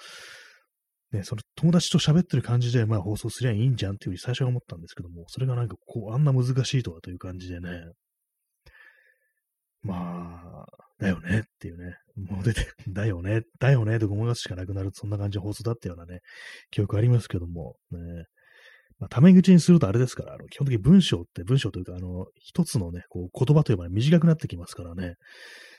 [1.11, 7.69] ね、その友達と喋ってる感じで、まあ放送すりゃいいんじゃんっていうふうに最初は思ったんですけども、それがなんかこう、あんな難しいとはという感じでね、
[9.83, 10.65] まあ、
[11.03, 16.21] だよねっていうね、もう出て、だよね、だよねと思いますしかなくなる、そんな感じの放送だったようなね、
[16.71, 17.99] 記憶ありますけども、ね、
[18.99, 25.15] まあ、タメ口にするとあれですから、あの基本的に文章って文章というか、あの、一つのね、こう言葉というば短くなってきますからね、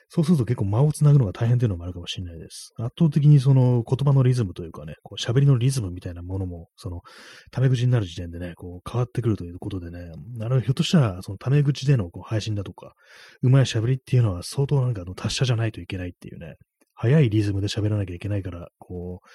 [0.09, 2.72] そうすると結構間をつなぐのが大変というのもあるかもしれないです。
[2.78, 7.00] 圧倒的にその言葉のリズムというかね、こう喋りのリズムみたいなものも、その、
[7.50, 12.94] タメ口になる時点でね、こう変わってくるということでね、なるひょっとしたら、そのタメ口でのこう配信だとか、
[13.42, 16.55] うまい喋りっていうのは相当なんかの達者じゃないといけないっていうね、
[16.94, 19.28] 早いリズムで喋らなきゃいけないから、こう、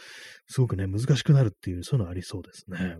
[0.52, 2.98] すごくね、難しくなるっていう、そういうのありそうですね。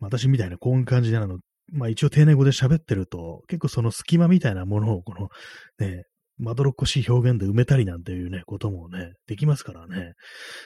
[0.00, 1.38] 私みたいなこういう感じであの、
[1.72, 5.28] まあ一応丁寧語で喋ってると、結構その隙間みたいなものをこの
[5.78, 6.04] ね、
[6.40, 10.14] まどろっこしい表現で埋めたりなんていうね、こともね、できますからね。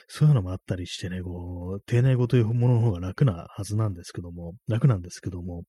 [0.07, 5.63] そういうのもあったりしてね、こう、丁寧語というものの方が楽なはずなんですけども、楽なんですけども、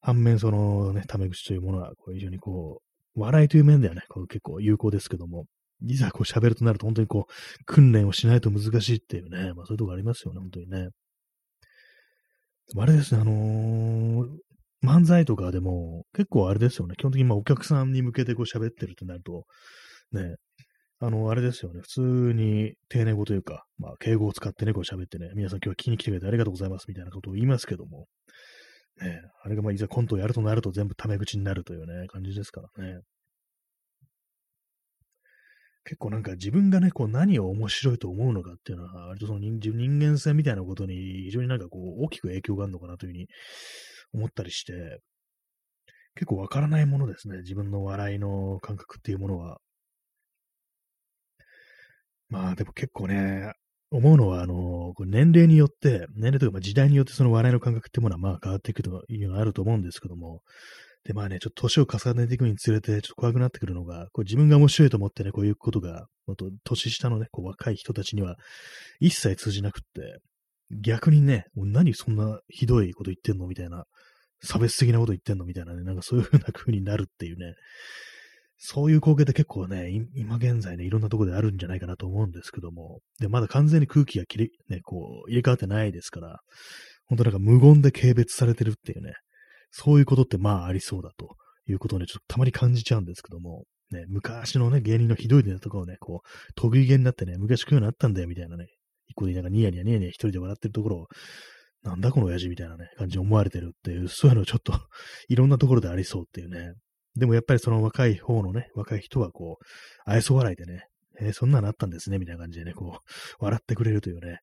[0.00, 2.82] 反面そのね、タメ口というものは、こう非常にこ
[3.16, 5.46] う、笑いという面ではね、こう結構有効ですけども、
[5.84, 10.88] いざこう喋るとなると本当にこう、訓練をしないと難しいっていうね、まあそういうとこありますよね、本当にね。
[12.76, 14.28] あれですね、あのー、
[14.82, 16.94] 漫才とかでも、結構あれですよね。
[16.96, 19.44] 基本的にまあお客さんに向けてこう喋ってるってなると、
[20.12, 20.36] ね、
[20.98, 21.80] あの、あれですよね。
[21.82, 22.00] 普通
[22.32, 28.06] に丁寧語というか、まあ、敬語を使ってね、こう喋ってね、皆さん今日は聞きに来てくれてありがとうございますみたいなことを言いますけども、
[29.00, 33.00] ね、あれがまあ、いざコントをやるとなると全部タメ口になるというね、感じですからね。
[35.84, 43.26] 結構なんか自分がね、こう何を面白いと思うのかっていうのは、割とその人人間性みたいなことに非常になんかこう大きく影響があるのかなというふうに
[44.12, 45.00] 思ったりして、
[46.14, 47.38] 結構わからないものですね。
[47.38, 49.58] 自分の笑いの感覚っていうものは。
[52.28, 53.52] まあでも結構ね、
[53.90, 60.40] 思うのは、あの、年齢によって、年齢というか時代によってその笑いの感覚っていうものはまあ変わっていくというのはあると思うんですけども、
[61.04, 68.36] で、まあね、ちょっと年を重ねていくにつれて、ちょっと怖くなってくるのが、こう自分が面白いと思ってね、こういうことが、もっと年下のね、こう若い人たちには
[69.00, 70.20] 一切通じなくって、
[70.80, 73.46] 逆にね、もう何そんなひどいこと言ってんの？
[73.46, 73.84] みたいな、
[74.44, 77.54] 差別的なこと言ってんのみたいなね、なんかそういう風な風になるっていうね、
[78.64, 86.40] そういう光景って結構ね、今現在ね、いろんなとこであるんじゃないかなと思うんですけども、で、まだ完全に空気が切り、ね、こう、入れ替わってないですから、
[87.06, 89.14] 本当なんか無言で軽蔑されてるっていうね、
[89.70, 91.36] そういうことってまあありそうだと
[91.66, 98.66] いうことをね、ちょっとたまに感じちゃうんですけども、ね、昔のね、芸人のひどいネタとかをね、こう、得意げになってね、昔こういうのあったんだよみたいなね、
[99.08, 101.06] 一個でなんかニヤニヤニヤニヤ一人で笑ってるところを、
[101.82, 104.72] なんだこの親父みたいなね、感じに思われてるっていう、そういうのちょっと
[105.28, 106.74] いろんなところでありそうっていうね。
[107.16, 109.64] でもやっぱりその若い方のね、若い人はこう、
[110.04, 110.86] 愛想笑いでね、
[111.20, 114.38] えー、そんなのあったんですね、みたいな感じでね、こう、笑ってくれるというね、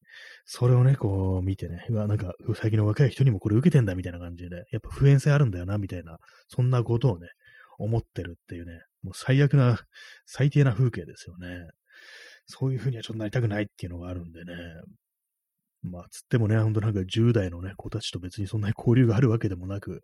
[0.46, 7.28] それをね、こう見てね、うわ、なんか、最近の若い人にもこれ受けてんだ、みたいな感じで、ね、やっぱ普遍性あるんだよな、みたいな、そんなことをね、
[7.80, 9.80] 思ってるっていうね、もう最悪な、
[10.26, 11.70] 最低な風景ですよね。
[12.46, 14.54] そういう風にはちょっとなりたくないっていうのがあるんでね。
[15.82, 20.02] まあ、つってもね、ほんとなんか10代のね、子たちと別にそんなに交流があるわけでもなく、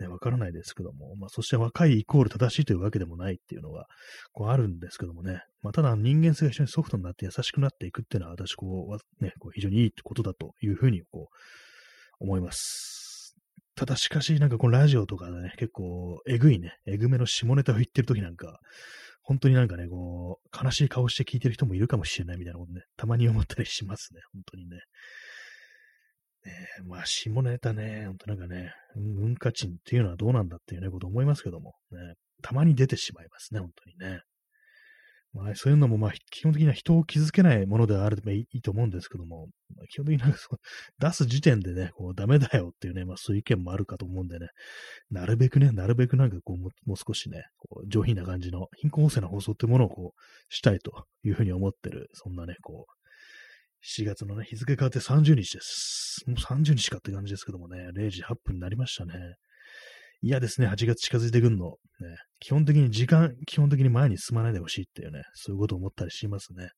[0.00, 3.86] ね、わからないですけども、まあ、そして若いイコール正しいというわけでもないっていうのが、
[4.32, 13.36] こうあるんですけどもね、まあ、ただ人間性が非常にソフトになって優しくなっていくっていうのは、私、こう、ね、こう非常にいいことだというふうに、こう、思います。
[13.74, 18.60] ただしかし、なんかこのラジオとかでね、結構、えぐいね、えぐめの下ネタを言ってる時なんか、
[19.22, 24.76] 本当になんかね、こう、悲しい顔して聞いてる人もいるかもしれないみたいなことね、たまに思ったりしますね、本当にね。
[26.44, 26.52] ね
[26.84, 34.22] まあ、下ネタね、本当なんかね、文化賃っていうのはどうなんだっていうね、こと思いますけども、ね、たまに出てしまいますね、本当にね。
[35.34, 40.50] まあ、そういうのも、まあ、基本的には人を傷つけないものではあるといいと思うんですけども、まあ、基本的になんか そ
[40.98, 44.48] 出す時点でね、こう、ダメだよっていうね、まあ、そういう意見もあるかと思うんでね、
[45.10, 53.02] なるべくね、なるべくなんかこう、もう少しね、こう上品な感じの、貧困補正な放送っていうものをこう、したいというふうに思ってる、そんなね、こう、
[53.84, 56.22] 7月のね、日付変わって30日です。
[56.26, 59.14] もう30日かって感じですけどもね、0時8分になりましたね。
[60.22, 61.70] 嫌ですね、8月近づいてくんの。
[61.70, 66.70] ね、基本的に時間、基本的に前に進まないでほしいっていうね、そういうことを思ったりしますね。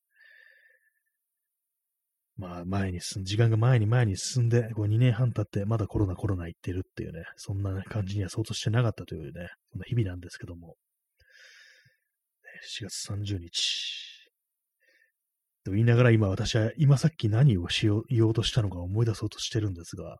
[2.37, 10.77] まあ、前に進ん、時間が前に前に進んで、こう2年半経って、まだコロナコロナ言ってるっていうね、そんな、感じには相当してなかったというね、そんな日々なんですけども。
[12.79, 14.31] 4月30日。
[15.65, 20.19] と言いながら今私は今さっき何をしよう、言おうとしたのか思い出そうとしてるんですが、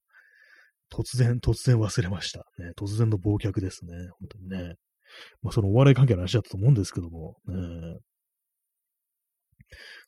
[0.95, 2.47] 突然、突然忘れました。
[2.59, 3.93] ね、突然の忘却ですね。
[4.21, 4.75] 本当にね。
[5.43, 7.99] まあそのお笑い関係の話だったと思うんですけども、ね、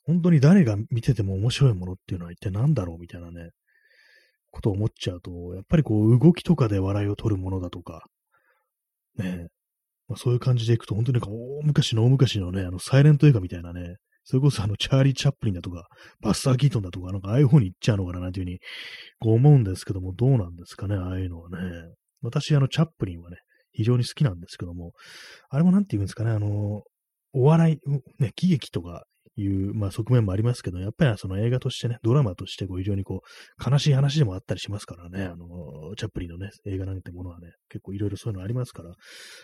[0.05, 3.51] 本当に誰が見てても面白いものっていうのは一体何だろうみたいなね、
[4.53, 8.05] ことを思っちゃうと、やっぱりこう動きとかで笑いを取るものだとか、
[9.19, 9.49] ね、
[10.09, 13.97] まあ、そういう感じでいくと、本当になんか大昔の大昔のね、あのサイレント映画みたいなね、
[14.29, 15.87] それこそあの、チャーリー・チャップリンだとか、
[16.21, 18.59] バスター・キートンだとか、なんかああいう方に行っちゃうのかななんていうふうに、
[19.21, 21.57] こう思うんですけども、どうなんですかね、ああいうのはね。
[22.23, 23.37] 私、あの、チャップリンはね、
[23.71, 24.93] 非常に好きなんですけども、
[25.49, 26.83] あれもなんて言うんですかね、あの、
[27.35, 27.79] お笑い、
[28.19, 29.05] ね、喜劇とか
[29.37, 38.93] いう、まあ、側面もありますけど、やっぱりその映画としてね、ドラマとしてこう非常にこう、悲しい話でもあったりしますからね、あの、チャップリンのね、映画なんてものはね、結構いろいろそういうのありますから、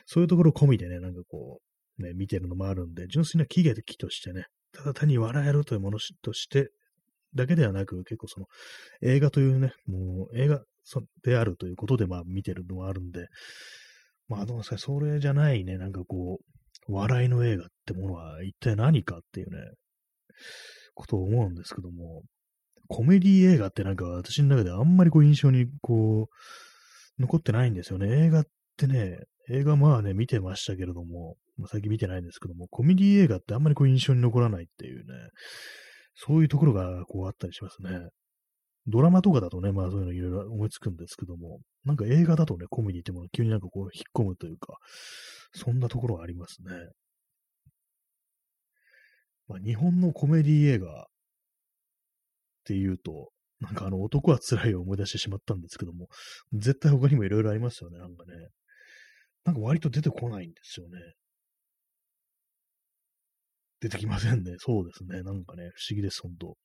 [0.07, 1.61] そういうところ込みでね、なんかこ
[1.99, 6.70] う、ね、見てるのもあるんで、純粋な喜劇としてね、ただ単に笑えるというものとして
[7.35, 8.47] だけではなく、結構その
[9.01, 10.62] 映画というね、もう映画
[11.23, 13.29] であるということでまあ見てるのもあるんで、
[14.29, 16.41] まあどうですか、それじゃないね、なんかこ
[16.89, 19.59] う、笑いの映画ってものは一体何かっていうね、
[20.95, 22.23] ことを思うんですけども、
[22.89, 28.27] コメディ映画ってなんか私の中であんまりこう印象にこう、残ってないんですよね。
[28.27, 28.45] 映画っ
[28.77, 29.20] てね、
[29.51, 35.05] 映画まあね、見てましたけれども、まあ、最近見てないんですけども、コメディ映画ってあんまりこう印象に残らないっていうね、
[36.15, 38.09] そういうところがこうあったりしますね。
[38.87, 44.77] ドラマとかだとね、まあそういうのいろいろ思いつくんですけども、なんか映画だとね、コメディってもの急になんかこう引っ込むというか、
[45.53, 46.75] そんなところがありますね。
[49.49, 51.07] まあ、日本のコメディ映画っ
[52.65, 53.31] ていうと、
[53.61, 56.09] なんかあの男は辛いを思い出してしまったんですけども、
[56.53, 58.33] 絶対他にもいろいろありますよね、なんかね。
[59.45, 60.99] なんか割と出てこないんですよね。
[63.83, 64.55] 出てきませんね。
[64.62, 65.22] そうですね。
[65.22, 66.57] なんかね、不思議です、本当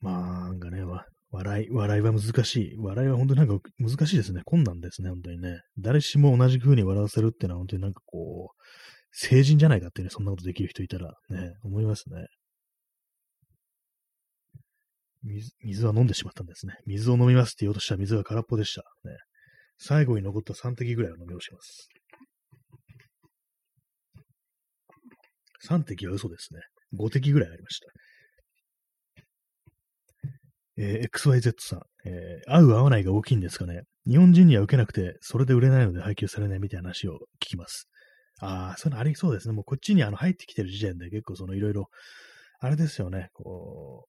[0.00, 0.82] まあ、なんかね、
[1.30, 2.76] 笑い、笑いは難しい。
[2.76, 4.42] 笑いは本当になんか難しいですね。
[4.44, 5.60] 困難ですね、本当にね。
[5.76, 8.62] 誰しも同じ風に笑わせるっていうのは本当になんかこう、
[9.10, 12.26] 成人じゃないかっていうね、そんなことできる人いたらね、思いますね。
[15.24, 16.74] 水水は飲んでしまったんですね。
[16.86, 18.82] 水を飲みますって言おうとしたら水が空っぽでした。
[19.02, 19.16] ね。
[19.78, 21.88] 最後に残った3滴ぐらいを飲み干します。
[25.68, 26.60] 3滴は嘘ですね。
[26.98, 27.86] 5滴ぐらいありました。
[30.78, 33.82] えー、XYZ さん、えー、合う合わないが大きいんですかね。
[34.06, 37.88] 日本人には受けなくて、それで売れないので配給されないみたいな話を聞きます。
[38.40, 39.54] ああ、そういうのありそうですね。
[39.54, 41.88] もうこっちにあの入ってきてる時点で結構そのいろいろ、
[42.60, 43.30] あれですよね。
[43.32, 44.06] こ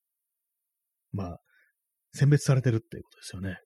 [1.14, 1.40] う、まあ、
[2.14, 3.60] 選別されてるっていうことですよね。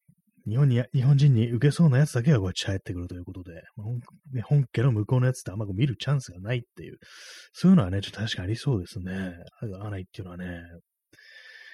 [0.48, 4.02] 日本に、日本人に受けそうなやつだけがこっち入ってくるということで、まあ、本
[4.42, 6.98] 本家の向こうのやつってあんま見るチャンスがないっていう、
[7.54, 9.34] そういうのはね、ちょっと確かにありそうですね。
[9.62, 10.62] 合わないっていうのはね、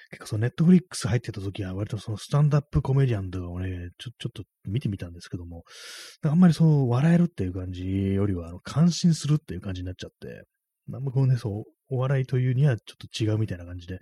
[0.09, 5.63] 結構そのネットフリックス入ってた時は割とそのスタンダップコメディアンとかをね、ちょ、ちょっと見てみたんですけども、
[6.23, 10.43] あんまりそう笑えるっていう感じよりは、あの、感心するっていう感じになっちゃって、
[10.93, 13.99] あんまこうね、そう、お笑いというにはちょっと違うみたいな感じで、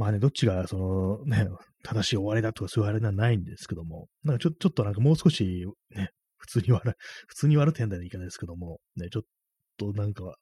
[0.00, 1.46] まあね、どっちがそのね、
[1.82, 6.94] 正しい終わりだとかそういうあれではないんですけども、なんかちょちょっとなんかもう少しね、普通に笑、
[7.26, 9.22] 普通に笑ってんだよいかないですけども、ね、ちょっ
[9.76, 10.36] となんか、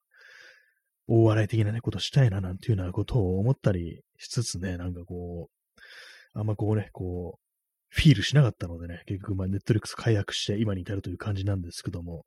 [1.08, 7.40] 大笑い的なね、ことしたいななんていうようなことを思ったりしつつね、なんかこう、あんまこうね、こう、
[7.88, 12.26] フィールしなかったのでね、結局、まあ、ネットリックス解約して今に至るという感じなんですけども、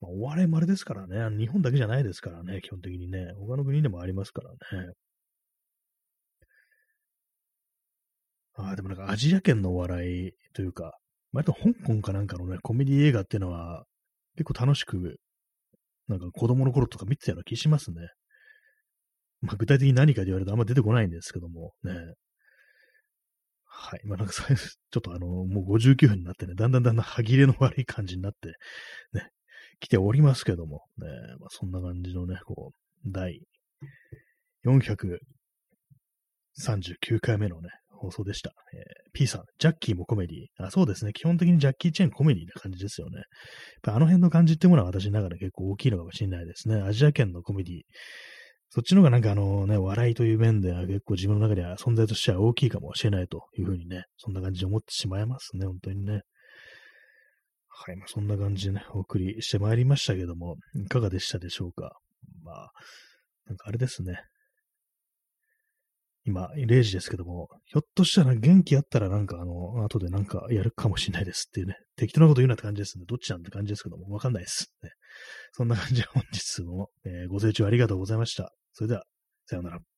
[0.00, 4.92] まあ、お笑いもあれですからね、日本だけじゃないですからね、基本的にね、他の国でもありますからね。
[8.56, 10.98] ああ、でもなんかアジア圏のお笑いというか、
[11.32, 13.84] 割と香港かなんかのね、コメディ映画っていうのは、
[14.36, 15.18] 結構楽しく
[16.08, 18.08] なんか子供の頃とか見てたような気しますね。
[19.40, 21.92] まあ具体的に何かで言われるとあんま出てこないんですけども、ね。
[23.64, 24.00] はい。
[24.04, 28.54] まあなんか ちょっとあの、もう59分になってね、だんだんだんだん歯切れの悪い感じになって、
[29.12, 29.30] ね、
[29.80, 31.06] 来ておりますけども、ね、
[31.40, 33.42] まあそんな感じのね、こう、第
[34.64, 38.52] 439回目のね、放送でした。
[38.74, 38.82] えー、
[39.12, 40.70] P さん、ジャッキーもコメディあ。
[40.70, 41.12] そうですね。
[41.12, 43.16] 基本的にジャッキー・チェンコメディな感じですよね。
[43.16, 43.24] やっ
[43.82, 46.76] ぱあの辺の感じってものは私の中で結構大きいのかもしれないですね。
[46.82, 47.80] アジア圏のコメディ
[48.68, 56.22] そっちの方がなんかあのね、笑いという面では結構自分の中では存在としては大きいかもしれないというふうにね、そんな感じで思ってしまいますね、本当にね。
[57.68, 61.92] はい、まあ、そんな感じでね、お送りしてまいりましたけども、いかがでしたでしょうか？
[62.42, 62.70] まあ、
[63.46, 64.18] なんかあれですね。
[66.26, 73.06] 今、0時ですけども、ひょっとしたら元気あったらなんかあの、後でなんかやるかもしれないですっていうね、適当なこと言うなって感じですんで。
[73.06, 74.72] どっちなんて感じですけども、わかんないです。
[74.82, 74.90] ね、
[75.52, 78.52] そんな感じで本日も、えー、ご清聴ありがとうございました。
[78.72, 79.04] それでは、
[79.46, 79.95] さようなら。